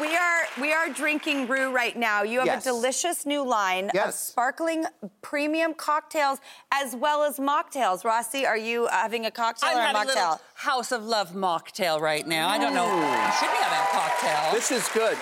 We 0.00 0.14
are 0.14 0.40
we 0.60 0.72
are 0.72 0.88
drinking 0.88 1.46
Ru 1.48 1.70
right 1.72 1.96
now. 1.96 2.22
You 2.22 2.38
have 2.40 2.46
Yes. 2.46 2.66
a 2.66 2.70
delicious 2.70 3.24
new 3.24 3.42
line 3.46 3.90
of 3.90 4.12
sparkling 4.14 4.84
premium 5.22 5.74
cocktails 5.74 6.38
as 6.72 6.94
well 6.94 7.22
as 7.22 7.38
mocktails. 7.38 8.04
Rossi, 8.04 8.44
are 8.44 8.56
you 8.58 8.86
uh, 8.86 8.90
having 8.90 9.26
a 9.26 9.30
cocktail 9.30 9.70
I'm 9.70 9.76
or 9.76 9.80
a 9.80 9.86
having 9.86 10.02
a 10.02 10.06
little 10.06 10.22
mocktail? 10.22 10.40
House 10.54 10.92
of 10.92 11.04
Love 11.04 11.32
mocktail 11.32 12.00
right 12.00 12.26
now. 12.26 12.48
I 12.48 12.58
don't 12.58 12.74
know. 12.74 12.86
Ooh. 12.86 13.02
I 13.02 13.30
should 13.38 13.50
be 13.50 13.56
having 13.56 13.78
a 13.78 13.90
cocktail. 13.92 14.52
This 14.52 14.70
is 14.70 14.86
good. 14.88 15.16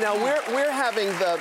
Now 0.00 0.14
we're 0.16 0.42
we're 0.54 0.72
having 0.72 1.08
the 1.18 1.40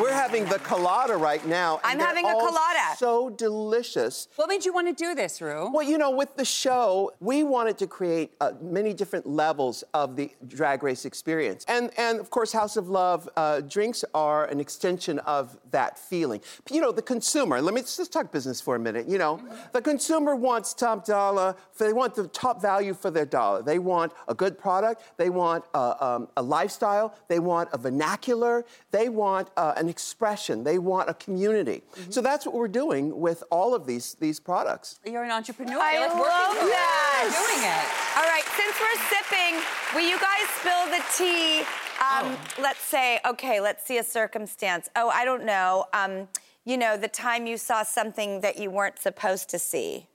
we're 0.00 0.12
having 0.12 0.44
the 0.44 0.58
colada 0.58 1.16
right 1.16 1.44
now. 1.46 1.80
I'm 1.82 1.98
having 1.98 2.26
a 2.26 2.32
colada. 2.32 2.96
So 2.96 3.30
delicious. 3.30 4.28
What 4.36 4.48
made 4.48 4.64
you 4.64 4.72
want 4.72 4.86
to 4.88 4.92
do 4.92 5.14
this, 5.14 5.40
Ru? 5.40 5.70
Well, 5.72 5.82
you 5.82 5.98
know, 5.98 6.10
with 6.10 6.36
the 6.36 6.44
show, 6.44 7.12
we 7.20 7.42
wanted 7.44 7.78
to 7.78 7.86
create 7.86 8.32
uh, 8.40 8.52
many 8.60 8.92
different 8.92 9.26
levels 9.26 9.84
of 9.94 10.16
the 10.16 10.30
drag 10.48 10.82
race 10.82 11.04
experience, 11.04 11.64
and 11.68 11.90
and 11.98 12.20
of 12.20 12.30
course, 12.30 12.52
House 12.52 12.76
of 12.76 12.88
Love 12.88 13.28
uh, 13.36 13.60
drinks 13.62 14.04
are 14.14 14.46
an 14.46 14.60
extension 14.60 15.18
of 15.20 15.58
that 15.70 15.98
feeling. 15.98 16.40
You 16.70 16.80
know, 16.80 16.92
the 16.92 17.02
consumer. 17.02 17.60
Let 17.60 17.74
me 17.74 17.80
just 17.80 18.12
talk 18.12 18.32
business 18.32 18.60
for 18.60 18.76
a 18.76 18.78
minute. 18.78 19.08
You 19.08 19.18
know, 19.18 19.40
the 19.72 19.80
consumer 19.80 20.36
wants 20.36 20.74
top 20.74 21.06
dollar. 21.06 21.56
They 21.78 21.92
want 21.92 22.14
the 22.14 22.28
top 22.28 22.60
value 22.60 22.94
for 22.94 23.10
their 23.10 23.26
dollar. 23.26 23.62
They 23.62 23.78
want 23.78 24.12
a 24.28 24.34
good 24.34 24.58
product. 24.58 25.02
They 25.16 25.30
want 25.30 25.64
uh, 25.74 25.94
um, 26.00 26.28
a 26.36 26.42
lifestyle. 26.42 27.14
They 27.28 27.38
want 27.38 27.70
a 27.72 27.78
vernacular. 27.78 28.64
They 28.90 29.08
want 29.08 29.45
uh, 29.56 29.74
an 29.76 29.88
expression. 29.88 30.64
They 30.64 30.78
want 30.78 31.08
a 31.08 31.14
community. 31.14 31.82
So 32.10 32.20
that's 32.20 32.46
what 32.46 32.54
we're 32.54 32.68
doing 32.68 33.18
with 33.20 33.42
all 33.50 33.74
of 33.74 33.86
these 33.86 34.14
these 34.20 34.40
products. 34.40 35.00
You're 35.04 35.24
an 35.24 35.30
entrepreneur. 35.30 35.78
I 35.80 35.92
You're 35.92 36.08
like 36.08 36.14
love 36.14 36.54
working 36.54 36.68
that. 36.68 37.20
You're 37.22 37.46
doing 37.46 37.62
it. 37.64 37.86
All 38.18 38.28
right, 38.28 38.46
since 38.56 38.74
we're 38.80 39.00
sipping, 39.10 39.54
will 39.94 40.08
you 40.08 40.18
guys 40.18 40.46
spill 40.60 40.86
the 40.86 41.02
tea? 41.16 41.64
Um, 42.00 42.36
Let's 42.60 42.80
say, 42.80 43.20
okay, 43.26 43.60
let's 43.60 43.84
see 43.86 43.98
a 43.98 44.04
circumstance. 44.04 44.88
Oh, 44.96 45.08
I 45.08 45.24
don't 45.24 45.44
know. 45.44 45.86
Um, 45.92 46.28
you 46.64 46.76
know, 46.76 46.96
the 46.96 47.08
time 47.08 47.46
you 47.46 47.56
saw 47.56 47.82
something 47.82 48.40
that 48.40 48.58
you 48.58 48.70
weren't 48.70 48.98
supposed 48.98 49.48
to 49.50 49.58
see. 49.58 50.06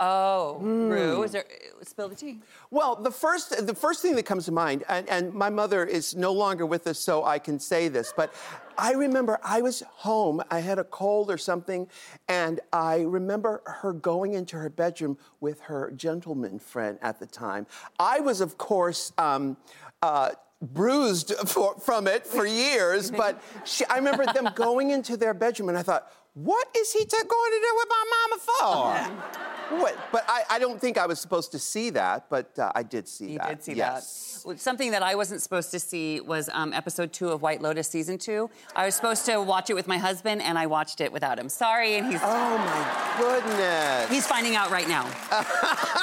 Oh, 0.00 0.58
Hmm. 0.60 0.88
Ru, 0.90 1.22
is 1.24 1.32
there? 1.32 1.44
Spill 1.82 2.08
the 2.08 2.14
tea. 2.14 2.38
Well, 2.70 2.94
the 2.96 3.10
first 3.10 3.66
the 3.66 3.74
first 3.74 4.00
thing 4.02 4.14
that 4.16 4.24
comes 4.24 4.44
to 4.44 4.52
mind, 4.52 4.84
and, 4.88 5.08
and 5.08 5.34
my 5.34 5.50
mother 5.50 5.84
is 5.84 6.14
no 6.14 6.32
longer 6.32 6.64
with 6.66 6.86
us, 6.86 6.98
so 6.98 7.24
I 7.24 7.38
can 7.38 7.58
say 7.58 7.88
this, 7.88 8.12
but 8.16 8.32
I 8.76 8.92
remember 8.92 9.40
I 9.42 9.60
was 9.60 9.82
home, 9.90 10.40
I 10.50 10.60
had 10.60 10.78
a 10.78 10.84
cold 10.84 11.30
or 11.30 11.38
something, 11.38 11.88
and 12.28 12.60
I 12.72 13.00
remember 13.00 13.62
her 13.66 13.92
going 13.92 14.34
into 14.34 14.56
her 14.56 14.68
bedroom 14.70 15.18
with 15.40 15.60
her 15.62 15.90
gentleman 15.96 16.58
friend 16.60 16.98
at 17.02 17.18
the 17.18 17.26
time. 17.26 17.66
I 17.98 18.20
was, 18.20 18.40
of 18.40 18.56
course, 18.58 19.12
um, 19.18 19.56
uh, 20.02 20.30
bruised 20.60 21.32
for, 21.46 21.74
from 21.80 22.06
it 22.06 22.26
for 22.26 22.46
years, 22.46 23.10
but 23.10 23.40
she, 23.64 23.84
I 23.86 23.96
remember 23.96 24.26
them 24.26 24.48
going 24.54 24.90
into 24.90 25.16
their 25.16 25.34
bedroom, 25.34 25.68
and 25.70 25.78
I 25.78 25.82
thought, 25.82 26.10
what 26.44 26.68
is 26.76 26.92
he 26.92 27.00
t- 27.04 27.16
going 27.16 27.52
to 27.52 27.60
do 27.60 27.76
with 27.76 27.88
my 27.88 28.04
mama 28.14 28.42
for? 28.46 29.34
What? 29.68 29.98
But 30.10 30.24
I, 30.28 30.44
I 30.48 30.58
don't 30.58 30.80
think 30.80 30.96
I 30.96 31.04
was 31.04 31.20
supposed 31.20 31.52
to 31.52 31.58
see 31.58 31.90
that, 31.90 32.30
but 32.30 32.58
uh, 32.58 32.72
I 32.74 32.82
did 32.82 33.06
see 33.06 33.32
You 33.32 33.38
that. 33.38 33.48
You 33.50 33.54
did 33.56 33.64
see 33.64 33.72
yes. 33.74 34.40
that. 34.42 34.48
Well, 34.48 34.56
Something 34.56 34.92
that 34.92 35.02
I 35.02 35.14
wasn't 35.14 35.42
supposed 35.42 35.70
to 35.72 35.78
see 35.78 36.20
was 36.20 36.48
um, 36.54 36.72
episode 36.72 37.12
two 37.12 37.28
of 37.28 37.42
White 37.42 37.60
Lotus 37.60 37.86
season 37.86 38.16
two. 38.16 38.48
I 38.74 38.86
was 38.86 38.94
supposed 38.94 39.26
to 39.26 39.42
watch 39.42 39.68
it 39.68 39.74
with 39.74 39.86
my 39.86 39.98
husband, 39.98 40.40
and 40.40 40.56
I 40.58 40.64
watched 40.68 41.02
it 41.02 41.12
without 41.12 41.38
him. 41.38 41.50
Sorry, 41.50 41.96
and 41.96 42.10
he's. 42.10 42.20
Oh 42.22 42.56
my 42.56 43.14
goodness. 43.18 44.08
He's 44.08 44.26
finding 44.26 44.56
out 44.56 44.70
right 44.70 44.88
now. 44.88 45.04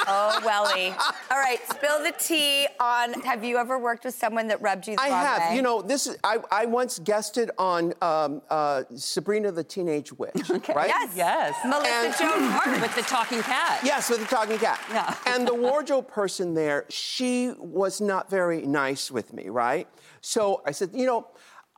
Oh, 0.08 0.40
Welly. 0.44 0.90
All 1.32 1.36
right, 1.38 1.58
spill 1.68 2.00
the 2.00 2.12
tea 2.16 2.68
on 2.78 3.12
have 3.22 3.42
you 3.42 3.56
ever 3.56 3.76
worked 3.76 4.04
with 4.04 4.14
someone 4.14 4.46
that 4.48 4.62
rubbed 4.62 4.86
you 4.86 4.94
the 4.94 5.02
I 5.02 5.08
wrong 5.10 5.24
have. 5.24 5.50
way? 5.50 5.56
You 5.56 5.62
know, 5.62 5.82
this 5.82 6.06
is. 6.06 6.16
I, 6.22 6.38
I 6.52 6.66
once 6.66 7.00
guested 7.00 7.50
on 7.58 7.92
um, 8.00 8.40
uh, 8.48 8.84
Sabrina 8.94 9.50
the 9.50 9.64
Teenage 9.64 10.12
Witch. 10.12 10.25
Right? 10.74 10.88
Yes. 10.88 11.12
Yes. 11.16 11.54
Melissa 11.64 11.88
And- 11.90 12.14
Joan 12.18 12.50
Hart. 12.50 12.80
with 12.80 12.94
the 12.94 13.02
talking 13.02 13.40
cat. 13.42 13.80
Yes, 13.84 14.10
with 14.10 14.20
the 14.20 14.26
talking 14.26 14.58
cat. 14.58 14.80
Yeah. 14.90 15.14
And 15.26 15.46
the 15.46 15.54
wardrobe 15.54 16.08
person 16.08 16.54
there, 16.54 16.84
she 16.88 17.52
was 17.58 18.00
not 18.00 18.30
very 18.30 18.62
nice 18.62 19.10
with 19.10 19.32
me, 19.32 19.48
right? 19.48 19.86
So 20.20 20.62
I 20.66 20.70
said, 20.72 20.90
you 20.94 21.06
know, 21.06 21.28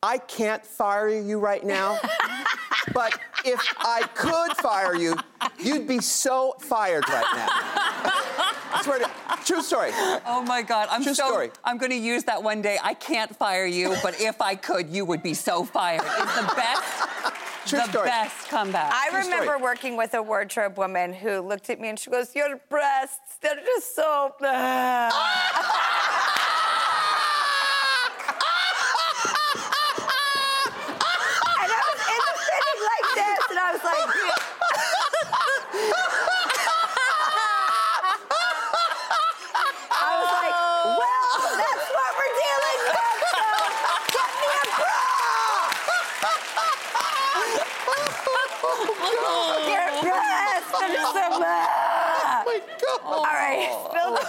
I 0.02 0.18
can't 0.18 0.64
fire 0.64 1.08
you 1.08 1.38
right 1.40 1.64
now, 1.64 1.98
but 2.94 3.18
if 3.44 3.60
I 3.80 4.02
could 4.14 4.56
fire 4.58 4.94
you, 4.94 5.16
you'd 5.58 5.88
be 5.88 6.00
so 6.00 6.54
fired 6.60 7.08
right 7.08 7.26
now. 7.34 7.48
I 8.70 8.80
swear 8.84 8.98
to, 9.00 9.10
true 9.44 9.62
story. 9.62 9.90
Oh 10.26 10.44
my 10.46 10.62
God, 10.62 10.88
I'm 10.90 11.02
True 11.02 11.14
so. 11.14 11.26
story. 11.26 11.50
I'm 11.64 11.78
going 11.78 11.90
to 11.90 11.96
use 11.98 12.22
that 12.24 12.42
one 12.42 12.62
day. 12.62 12.78
I 12.82 12.94
can't 12.94 13.34
fire 13.34 13.66
you, 13.66 13.96
but 14.02 14.20
if 14.20 14.40
I 14.40 14.54
could, 14.54 14.88
you 14.90 15.04
would 15.06 15.22
be 15.22 15.34
so 15.34 15.64
fired. 15.64 16.02
It's 16.04 16.36
the 16.36 16.52
best. 16.54 17.34
True 17.68 17.78
the 17.80 17.90
story. 17.90 18.08
best 18.08 18.48
comeback. 18.48 18.92
I 18.92 19.10
True 19.10 19.20
remember 19.20 19.44
story. 19.54 19.62
working 19.62 19.96
with 19.96 20.14
a 20.14 20.22
wardrobe 20.22 20.78
woman 20.78 21.12
who 21.12 21.40
looked 21.40 21.70
at 21.70 21.80
me 21.80 21.88
and 21.88 21.98
she 21.98 22.10
goes, 22.10 22.34
Your 22.34 22.60
breasts, 22.68 23.36
they're 23.40 23.56
just 23.56 23.94
so. 23.94 24.34
and 24.40 24.48
I 31.72 31.80
was 31.88 32.00
in 32.08 32.20
the 32.26 32.34
fitting 32.46 32.80
like 32.88 33.06
this, 33.14 33.42
and 33.50 33.58
I 33.58 33.72
was 33.72 33.84
like, 33.84 33.98
I 39.90 40.10
was 40.18 40.30
like, 40.32 40.54
well, 40.98 41.34
that's 41.58 41.86
what 41.90 42.10
we're 42.18 42.34
dealing 42.38 42.80
with, 42.88 43.18
so 43.34 43.50
get 44.14 44.30
me 44.38 44.48
a 44.54 44.64
bra! 44.78 45.02
Your 49.68 49.88
breasts 50.02 50.74
are 50.74 50.88
just 50.88 51.12
so 51.12 51.24
Oh 51.28 52.44
my 52.46 52.60
God. 52.78 53.00
All 53.04 53.24
right, 53.24 53.68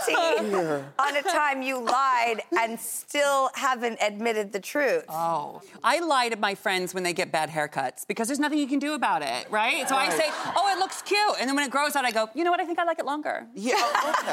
spill 0.10 0.44
the 0.44 0.80
tea 0.80 0.86
on 1.00 1.16
a 1.18 1.22
time 1.24 1.62
you 1.62 1.80
lied 1.80 2.42
and 2.60 2.80
still 2.80 3.50
haven't 3.56 3.98
admitted 4.02 4.52
the 4.52 4.60
truth. 4.60 5.06
Oh, 5.10 5.62
I 5.84 6.00
lie 6.00 6.30
to 6.30 6.36
my 6.38 6.56
friends 6.56 6.94
when 6.94 7.04
they 7.04 7.14
get 7.14 7.32
bad 7.32 7.50
haircuts 7.50 8.08
because 8.08 8.28
there's 8.28 8.40
nothing 8.40 8.60
you 8.60 8.68
can 8.68 8.80
do 8.80 8.94
about 8.94 9.22
it, 9.22 9.50
right? 9.50 9.88
So 9.88 9.96
I 9.96 10.10
say, 10.10 10.26
"Oh, 10.56 10.74
it 10.76 10.80
looks 10.80 11.02
cute," 11.02 11.36
and 11.40 11.48
then 11.48 11.56
when 11.56 11.66
it 11.66 11.72
grows 11.72 11.96
out, 11.96 12.06
I 12.06 12.12
go, 12.12 12.30
"You 12.34 12.44
know 12.44 12.52
what? 12.52 12.60
I 12.60 12.66
think 12.66 12.80
I 12.80 12.84
like 12.84 13.00
it 13.00 13.06
longer." 13.06 13.48
Yeah. 13.54 13.76
Oh, 14.02 14.16
okay. 14.22 14.32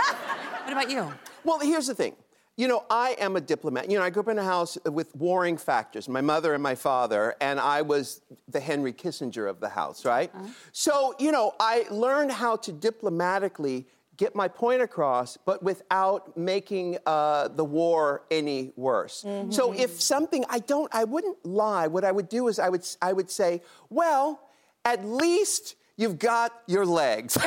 What 0.64 0.72
about 0.72 0.90
you? 0.90 1.12
Well, 1.44 1.58
here's 1.60 1.86
the 1.86 1.94
thing. 1.94 2.14
You 2.56 2.68
know, 2.68 2.84
I 2.88 3.16
am 3.18 3.36
a 3.36 3.40
diplomat. 3.40 3.90
You 3.90 3.98
know, 3.98 4.04
I 4.04 4.08
grew 4.10 4.22
up 4.22 4.28
in 4.28 4.38
a 4.38 4.44
house 4.44 4.78
with 4.90 5.14
warring 5.14 5.58
factors, 5.58 6.08
my 6.08 6.22
mother 6.22 6.54
and 6.54 6.62
my 6.62 6.74
father, 6.74 7.34
and 7.40 7.60
I 7.60 7.82
was 7.82 8.22
the 8.48 8.60
Henry 8.60 8.92
Kissinger 8.94 9.48
of 9.48 9.60
the 9.60 9.68
house, 9.68 10.04
right? 10.06 10.30
Uh-huh. 10.34 10.46
So, 10.72 11.14
you 11.18 11.32
know, 11.32 11.52
I 11.60 11.84
learned 11.90 12.32
how 12.32 12.56
to 12.56 12.72
diplomatically 12.72 13.86
get 14.16 14.34
my 14.34 14.48
point 14.48 14.82
across, 14.82 15.36
but 15.36 15.62
without 15.62 16.36
making 16.36 16.98
uh, 17.06 17.48
the 17.48 17.64
war 17.64 18.22
any 18.30 18.72
worse. 18.76 19.24
So 19.50 19.72
if 19.72 20.00
something, 20.00 20.44
I 20.48 20.58
don't, 20.60 20.92
I 20.94 21.04
wouldn't 21.04 21.44
lie. 21.44 21.86
What 21.86 22.04
I 22.04 22.12
would 22.12 22.28
do 22.28 22.48
is 22.48 22.58
I 22.58 22.68
would, 22.68 22.86
I 23.02 23.12
would 23.12 23.30
say, 23.30 23.62
well, 23.90 24.40
at 24.84 25.04
least 25.04 25.76
you've 25.96 26.18
got 26.18 26.52
your 26.66 26.86
legs. 26.86 27.36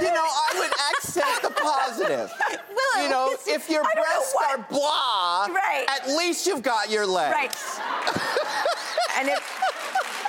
you 0.00 0.12
know, 0.12 0.24
I 0.26 0.52
would 0.58 0.72
accent 0.94 1.42
the 1.42 1.50
positive. 1.50 2.30
Well, 2.74 3.02
you 3.02 3.08
know, 3.10 3.36
if 3.46 3.70
your 3.70 3.82
I 3.82 3.90
don't 3.94 3.96
know 3.96 4.02
breasts 4.02 4.34
are 4.50 4.66
blah, 4.70 5.46
Right. 5.46 5.86
at 5.88 6.08
least 6.08 6.46
you've 6.46 6.62
got 6.62 6.90
your 6.90 7.06
legs. 7.06 7.32
Right. 7.34 7.56
and 9.18 9.28
it, 9.28 9.38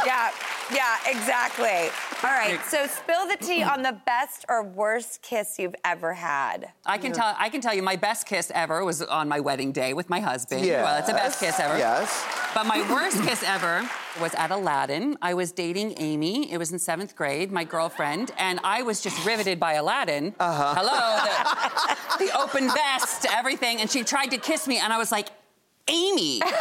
yeah, 0.06 0.30
yeah, 0.74 0.98
exactly. 1.08 1.90
All 2.24 2.32
right, 2.36 2.60
so 2.68 2.88
spill 2.88 3.28
the 3.28 3.38
tea 3.38 3.64
on 3.64 3.82
the 3.84 3.98
best 4.06 4.46
or 4.50 4.64
worst 4.64 5.22
kiss 5.22 5.60
you've 5.60 5.76
ever 5.86 6.14
had. 6.14 6.72
I 6.86 6.98
can 6.98 7.12
tell. 7.12 7.36
I 7.38 7.50
can 7.50 7.62
tell 7.62 7.74
you, 7.74 7.84
my 7.84 7.96
best 7.96 8.26
kiss 8.28 8.52
ever 8.54 8.84
was 8.84 9.02
on 9.02 9.28
my 9.28 9.40
wedding 9.40 9.72
day 9.72 9.94
with 9.94 10.10
my 10.10 10.20
husband. 10.20 10.66
Well, 10.66 10.98
it's 10.98 11.08
the 11.08 11.14
best 11.14 11.40
kiss 11.40 11.60
ever. 11.60 11.78
yes. 11.78 12.26
But 12.54 12.66
my 12.66 12.82
worst 12.92 13.22
kiss 13.24 13.44
ever 13.44 13.88
was 14.20 14.34
at 14.34 14.50
Aladdin. 14.52 15.16
I 15.22 15.36
was 15.36 15.52
dating 15.52 15.94
Amy. 15.98 16.52
It 16.52 16.58
was 16.58 16.72
in 16.72 16.80
seventh 16.80 17.16
grade, 17.16 17.52
my 17.52 17.64
girlfriend, 17.64 18.32
and 18.40 18.60
I 18.64 18.82
was 18.82 19.00
just 19.02 19.24
riveted 19.26 19.60
by 19.60 19.74
Aladdin. 19.74 20.34
Uh-huh. 20.40 20.74
Hello, 20.76 22.18
the, 22.18 22.26
the 22.26 22.40
open 22.40 22.68
vest, 22.70 23.28
everything, 23.32 23.80
and 23.80 23.90
she 23.92 24.04
tried 24.04 24.32
to 24.32 24.38
kiss 24.38 24.68
me, 24.68 24.80
and 24.80 24.92
I 24.92 24.98
was 24.98 25.12
like, 25.12 25.30
Amy. 25.88 26.42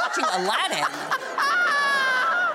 Watching 0.00 0.24
Aladdin. 0.24 0.84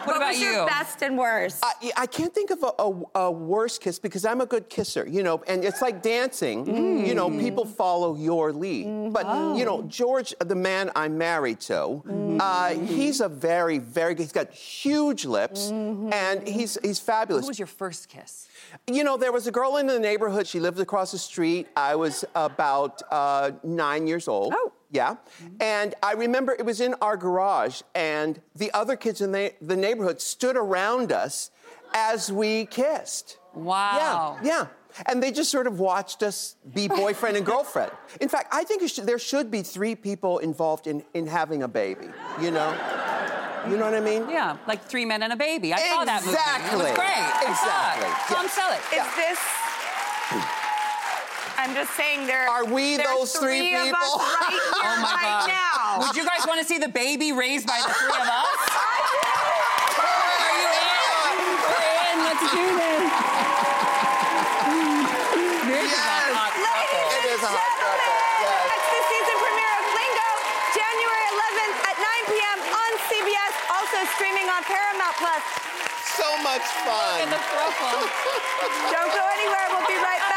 What, 0.06 0.16
about 0.16 0.30
was 0.30 0.40
you? 0.40 0.52
your 0.52 0.66
best 0.66 1.02
and 1.04 1.18
worst? 1.18 1.62
I, 1.62 1.92
I 1.98 2.06
can't 2.06 2.34
think 2.34 2.50
of 2.50 2.64
a, 2.64 2.72
a, 2.80 3.20
a 3.26 3.32
worse 3.32 3.78
kiss 3.78 4.00
because 4.00 4.24
I'm 4.24 4.40
a 4.40 4.46
good 4.46 4.70
kisser, 4.70 5.06
you 5.06 5.22
know, 5.22 5.44
and 5.48 5.66
it's 5.66 5.82
like 5.82 6.02
dancing. 6.02 7.06
You 7.06 7.14
know, 7.14 7.30
people 7.30 7.66
follow 7.66 8.16
your 8.16 8.54
lead. 8.54 9.12
But, 9.12 9.58
you 9.58 9.66
know, 9.66 9.82
George, 9.84 10.34
the 10.40 10.56
man 10.56 10.92
I'm 10.96 11.18
married 11.18 11.60
to, 11.62 12.38
uh, 12.40 12.70
he's 12.76 13.20
a 13.20 13.28
very, 13.28 13.80
very 13.80 14.16
good, 14.16 14.24
he's 14.24 14.32
got 14.32 14.54
huge 14.54 15.26
lips 15.26 15.72
and 15.72 16.48
he's, 16.48 16.78
he's 16.82 17.00
fabulous. 17.00 17.44
Who 17.44 17.50
was 17.50 17.60
your 17.60 17.68
first 17.68 18.08
kiss? 18.08 18.48
You 18.88 19.04
know, 19.04 19.18
there 19.18 19.34
was 19.34 19.46
a 19.48 19.52
girl 19.52 19.76
in 19.76 19.88
the 19.88 20.00
neighborhood. 20.00 20.48
She 20.48 20.62
lived 20.62 20.80
across 20.80 21.12
the 21.12 21.18
street. 21.18 21.68
I 21.76 21.96
was 21.96 22.24
about 22.34 23.02
uh, 23.12 23.52
nine 23.64 24.08
years 24.08 24.30
old. 24.30 24.54
Oh. 24.56 24.72
Yeah. 24.92 25.16
Mm-hmm. 25.44 25.56
And 25.62 25.96
I 26.02 26.14
remember 26.14 26.54
it 26.54 26.66
was 26.66 26.80
in 26.82 26.96
our 27.02 27.18
garage, 27.18 27.82
and 27.94 28.42
the 28.56 28.72
other 28.74 28.96
kids 28.96 29.22
in 29.22 29.32
the, 29.32 29.54
the 29.62 29.76
neighborhood 29.76 30.22
stood 30.22 30.56
around 30.56 31.12
us 31.12 31.52
as 31.94 32.32
we 32.32 32.66
kissed. 32.68 33.38
Wow. 33.54 34.38
Yeah. 34.42 34.48
Yeah. 34.50 34.68
And 35.06 35.22
they 35.22 35.32
just 35.32 35.52
sort 35.52 35.68
of 35.68 35.80
watched 35.80 36.24
us 36.24 36.56
be 36.74 36.88
boyfriend 36.88 37.38
and 37.38 37.46
girlfriend. 37.46 37.92
In 38.20 38.30
fact, 38.30 38.48
I 38.52 38.64
think 38.64 38.88
should, 38.90 39.06
there 39.06 39.20
should 39.20 39.52
be 39.52 39.62
three 39.62 39.94
people 39.96 40.40
involved 40.40 40.88
in, 40.88 41.04
in 41.14 41.28
having 41.28 41.62
a 41.64 41.68
baby, 41.68 42.08
you 42.42 42.50
know? 42.50 42.72
You 43.70 43.76
know 43.78 43.84
what 43.86 43.94
I 43.94 44.00
mean? 44.00 44.30
Yeah, 44.30 44.58
like 44.66 44.82
three 44.86 45.04
men 45.06 45.22
and 45.22 45.34
a 45.34 45.36
baby. 45.36 45.74
I 45.74 45.78
saw 45.80 46.06
that 46.06 46.24
movie. 46.24 46.38
It 46.38 46.40
Exactly. 46.40 46.78
was 46.80 46.92
great. 46.96 47.08
I 47.14 47.44
Exactly. 47.52 48.08
it. 48.08 48.16
Tom 48.32 48.48
Selleck. 48.48 48.84
Is 48.96 49.06
this? 49.20 50.57
I'm 51.58 51.74
just 51.74 51.92
saying 51.98 52.28
there. 52.28 52.48
Are 52.48 52.66
we 52.66 52.98
there's 52.98 53.08
those 53.10 53.34
three 53.34 53.74
of 53.74 53.82
us 53.82 53.86
people? 53.90 54.20
right 54.20 54.50
here, 54.50 54.62
Oh 54.78 55.02
my 55.02 55.14
right 55.18 55.42
God. 55.42 55.50
now. 55.50 56.06
Would 56.08 56.16
you 56.16 56.24
guys 56.26 56.46
want 56.48 56.62
to 56.62 56.66
see 56.68 56.78
the 56.78 56.88
baby 56.90 57.32
raised 57.34 57.66
by 57.66 57.82
the 57.82 57.90
three 57.94 58.14
of 58.14 58.30
us? 58.30 58.46
Are 58.78 59.02
you 60.54 60.70
in? 60.70 61.38
We're 61.66 61.82
in. 61.98 62.18
Let's 62.30 62.46
do 62.54 62.66
this. 62.78 63.10
This 65.68 65.92
is 65.92 65.98
a 65.98 66.38
hot 66.38 66.54
couple. 66.54 67.10
It 67.18 67.26
is 67.36 67.42
a 67.42 67.52
hot 67.52 67.74
couple. 67.82 68.16
Yes. 68.46 68.62
It's 68.78 68.88
the 68.94 69.02
season 69.10 69.36
premiere 69.42 69.74
of 69.82 69.86
Lingo, 69.98 70.30
January 70.78 71.26
11th 71.42 71.76
at 71.90 71.96
9 71.98 72.32
p.m. 72.38 72.58
on 72.70 72.90
CBS, 73.10 73.54
also 73.74 73.98
streaming 74.14 74.48
on 74.48 74.62
Paramount 74.64 75.16
Plus. 75.18 75.44
So 76.16 76.28
much 76.46 76.66
fun. 76.86 77.26
Look 77.28 77.34
the 77.34 77.42
thruple. 77.50 78.02
Don't 78.94 79.10
go 79.14 79.24
anywhere. 79.36 79.66
We'll 79.74 79.90
be 79.90 79.98
right 80.00 80.22
back. 80.30 80.37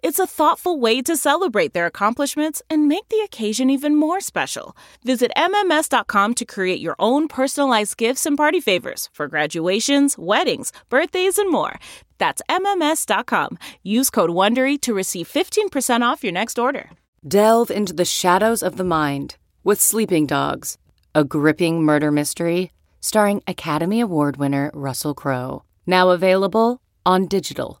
It's 0.00 0.20
a 0.20 0.26
thoughtful 0.26 0.78
way 0.78 1.02
to 1.02 1.16
celebrate 1.16 1.72
their 1.72 1.86
accomplishments 1.86 2.62
and 2.70 2.86
make 2.86 3.08
the 3.08 3.20
occasion 3.24 3.68
even 3.68 3.96
more 3.96 4.20
special. 4.20 4.76
Visit 5.04 5.32
MMS.com 5.36 6.34
to 6.34 6.44
create 6.44 6.80
your 6.80 6.94
own 6.98 7.26
personalized 7.26 7.96
gifts 7.96 8.24
and 8.24 8.36
party 8.36 8.60
favors 8.60 9.10
for 9.12 9.26
graduations, 9.26 10.16
weddings, 10.16 10.72
birthdays, 10.88 11.36
and 11.36 11.50
more. 11.50 11.80
That's 12.18 12.42
MMS.com. 12.48 13.58
Use 13.82 14.08
code 14.10 14.30
WONDERY 14.30 14.80
to 14.82 14.94
receive 14.94 15.28
15% 15.28 16.02
off 16.02 16.22
your 16.22 16.32
next 16.32 16.58
order. 16.58 16.90
Delve 17.26 17.70
into 17.70 17.92
the 17.92 18.04
shadows 18.04 18.62
of 18.62 18.76
the 18.76 18.84
mind 18.84 19.36
with 19.64 19.80
Sleeping 19.80 20.26
Dogs, 20.26 20.78
a 21.14 21.24
gripping 21.24 21.82
murder 21.82 22.12
mystery 22.12 22.72
starring 23.00 23.42
Academy 23.46 24.00
Award 24.00 24.36
winner 24.36 24.70
Russell 24.74 25.14
Crowe. 25.14 25.64
Now 25.86 26.10
available 26.10 26.80
on 27.04 27.26
digital. 27.26 27.80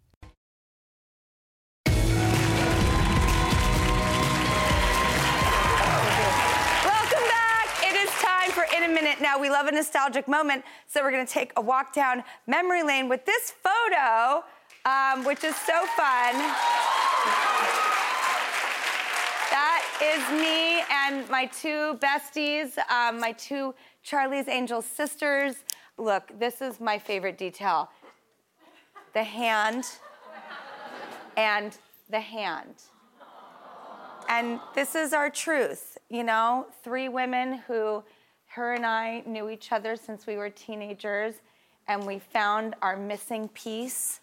Minute. 8.93 9.21
Now, 9.21 9.39
we 9.39 9.49
love 9.49 9.67
a 9.67 9.71
nostalgic 9.71 10.27
moment, 10.27 10.65
so 10.85 11.01
we're 11.01 11.11
to 11.25 11.31
take 11.31 11.53
a 11.55 11.61
walk 11.61 11.93
down 11.93 12.23
memory 12.45 12.83
lane 12.83 13.07
with 13.07 13.25
this 13.25 13.53
photo, 13.63 14.43
um, 14.85 15.23
which 15.23 15.45
is 15.45 15.55
so 15.55 15.85
fun. 15.95 16.33
That 19.49 19.81
is 20.01 20.21
me 20.41 20.83
and 20.91 21.29
my 21.29 21.45
two 21.45 21.97
besties, 21.99 22.77
um, 22.89 23.19
my 23.19 23.31
two 23.31 23.73
Charlie's 24.03 24.49
Angels 24.49 24.85
sisters. 24.85 25.55
Look, 25.97 26.37
this 26.37 26.61
is 26.61 26.81
my 26.81 26.99
favorite 26.99 27.37
detail 27.37 27.89
the 29.13 29.23
hand 29.23 29.85
and 31.37 31.77
the 32.09 32.19
hand. 32.19 32.75
And 34.27 34.59
this 34.75 34.95
is 34.95 35.13
our 35.13 35.29
truth, 35.29 35.97
you 36.09 36.23
know, 36.23 36.67
three 36.83 37.09
women 37.09 37.61
who, 37.67 38.03
her 38.55 38.73
and 38.73 38.85
I 38.85 39.23
knew 39.25 39.49
each 39.49 39.71
other 39.71 39.95
since 39.95 40.27
we 40.27 40.35
were 40.35 40.49
teenagers, 40.49 41.35
and 41.87 42.05
we 42.05 42.19
found 42.19 42.75
our 42.81 42.97
missing 42.97 43.47
piece, 43.49 44.19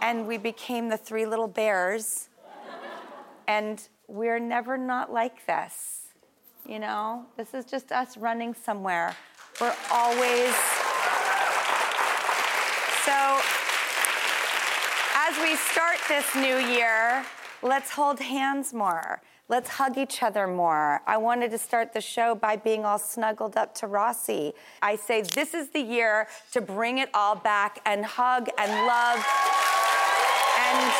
and 0.00 0.26
we 0.26 0.38
became 0.38 0.88
the 0.88 0.96
three 0.96 1.26
little 1.26 1.48
bears. 1.48 2.28
And 3.46 3.86
we're 4.08 4.38
never 4.38 4.78
not 4.78 5.12
like 5.12 5.44
this, 5.46 6.14
you 6.66 6.78
know? 6.78 7.26
This 7.36 7.52
is 7.52 7.66
just 7.66 7.92
us 7.92 8.16
running 8.16 8.54
somewhere. 8.54 9.14
We're 9.60 9.74
always. 9.92 10.54
So, 13.04 13.40
as 15.14 15.36
we 15.42 15.56
start 15.56 15.98
this 16.08 16.34
new 16.34 16.56
year, 16.56 17.22
let's 17.62 17.90
hold 17.90 18.18
hands 18.18 18.72
more. 18.72 19.20
Let's 19.46 19.68
hug 19.68 19.98
each 19.98 20.22
other 20.22 20.46
more. 20.46 21.02
I 21.06 21.18
wanted 21.18 21.50
to 21.50 21.58
start 21.58 21.92
the 21.92 22.00
show 22.00 22.34
by 22.34 22.56
being 22.56 22.86
all 22.86 22.98
snuggled 22.98 23.58
up 23.58 23.74
to 23.74 23.86
Rossi. 23.86 24.54
I 24.80 24.96
say 24.96 25.20
this 25.20 25.52
is 25.52 25.68
the 25.68 25.82
year 25.82 26.28
to 26.52 26.62
bring 26.62 26.96
it 26.96 27.10
all 27.12 27.36
back 27.36 27.80
and 27.84 28.06
hug 28.06 28.48
and 28.56 28.70
love 28.86 29.18
and 30.56 30.92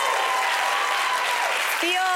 feel 1.80 2.14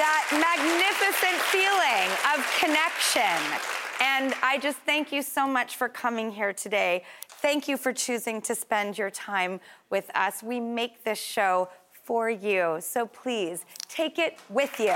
that 0.00 0.24
magnificent 0.32 1.42
feeling 1.52 2.08
of 2.32 2.40
connection. 2.58 3.60
And 4.00 4.34
I 4.42 4.58
just 4.58 4.78
thank 4.78 5.12
you 5.12 5.20
so 5.20 5.46
much 5.46 5.76
for 5.76 5.90
coming 5.90 6.30
here 6.30 6.54
today. 6.54 7.04
Thank 7.28 7.68
you 7.68 7.76
for 7.76 7.92
choosing 7.92 8.40
to 8.42 8.54
spend 8.54 8.96
your 8.96 9.10
time 9.10 9.60
with 9.90 10.10
us. 10.14 10.42
We 10.42 10.58
make 10.58 11.04
this 11.04 11.20
show 11.20 11.68
for 12.06 12.30
you. 12.30 12.78
So 12.80 13.06
please 13.06 13.64
take 13.88 14.18
it 14.18 14.38
with 14.48 14.78
you. 14.78 14.94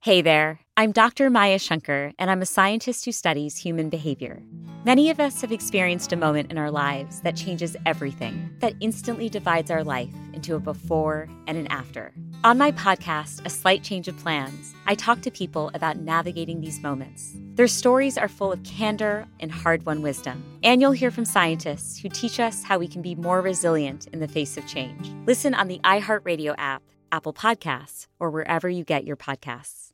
Hey 0.00 0.20
there, 0.20 0.60
I'm 0.76 0.92
Dr. 0.92 1.30
Maya 1.30 1.58
Shankar, 1.58 2.12
and 2.18 2.30
I'm 2.30 2.42
a 2.42 2.46
scientist 2.46 3.06
who 3.06 3.12
studies 3.12 3.56
human 3.56 3.88
behavior. 3.88 4.42
Many 4.84 5.08
of 5.08 5.18
us 5.18 5.40
have 5.40 5.50
experienced 5.50 6.12
a 6.12 6.16
moment 6.16 6.50
in 6.50 6.58
our 6.58 6.70
lives 6.70 7.22
that 7.22 7.36
changes 7.36 7.74
everything, 7.86 8.54
that 8.58 8.74
instantly 8.80 9.30
divides 9.30 9.70
our 9.70 9.82
life 9.82 10.12
into 10.34 10.56
a 10.56 10.60
before 10.60 11.26
and 11.46 11.56
an 11.56 11.66
after. 11.68 12.12
On 12.44 12.58
my 12.58 12.70
podcast, 12.70 13.40
A 13.46 13.48
Slight 13.48 13.82
Change 13.82 14.08
of 14.08 14.18
Plans, 14.18 14.74
I 14.84 14.94
talk 14.94 15.22
to 15.22 15.30
people 15.30 15.70
about 15.72 16.00
navigating 16.00 16.60
these 16.60 16.82
moments. 16.82 17.34
Their 17.54 17.66
stories 17.66 18.18
are 18.18 18.28
full 18.28 18.52
of 18.52 18.62
candor 18.62 19.26
and 19.40 19.50
hard 19.50 19.86
won 19.86 20.02
wisdom. 20.02 20.44
And 20.62 20.82
you'll 20.82 20.92
hear 20.92 21.10
from 21.10 21.24
scientists 21.24 21.98
who 21.98 22.10
teach 22.10 22.38
us 22.38 22.62
how 22.62 22.76
we 22.76 22.86
can 22.86 23.00
be 23.00 23.14
more 23.14 23.40
resilient 23.40 24.08
in 24.08 24.20
the 24.20 24.28
face 24.28 24.58
of 24.58 24.66
change. 24.66 25.10
Listen 25.24 25.54
on 25.54 25.68
the 25.68 25.80
iHeartRadio 25.82 26.56
app, 26.58 26.82
Apple 27.10 27.32
Podcasts, 27.32 28.08
or 28.20 28.28
wherever 28.28 28.68
you 28.68 28.84
get 28.84 29.06
your 29.06 29.16
podcasts. 29.16 29.93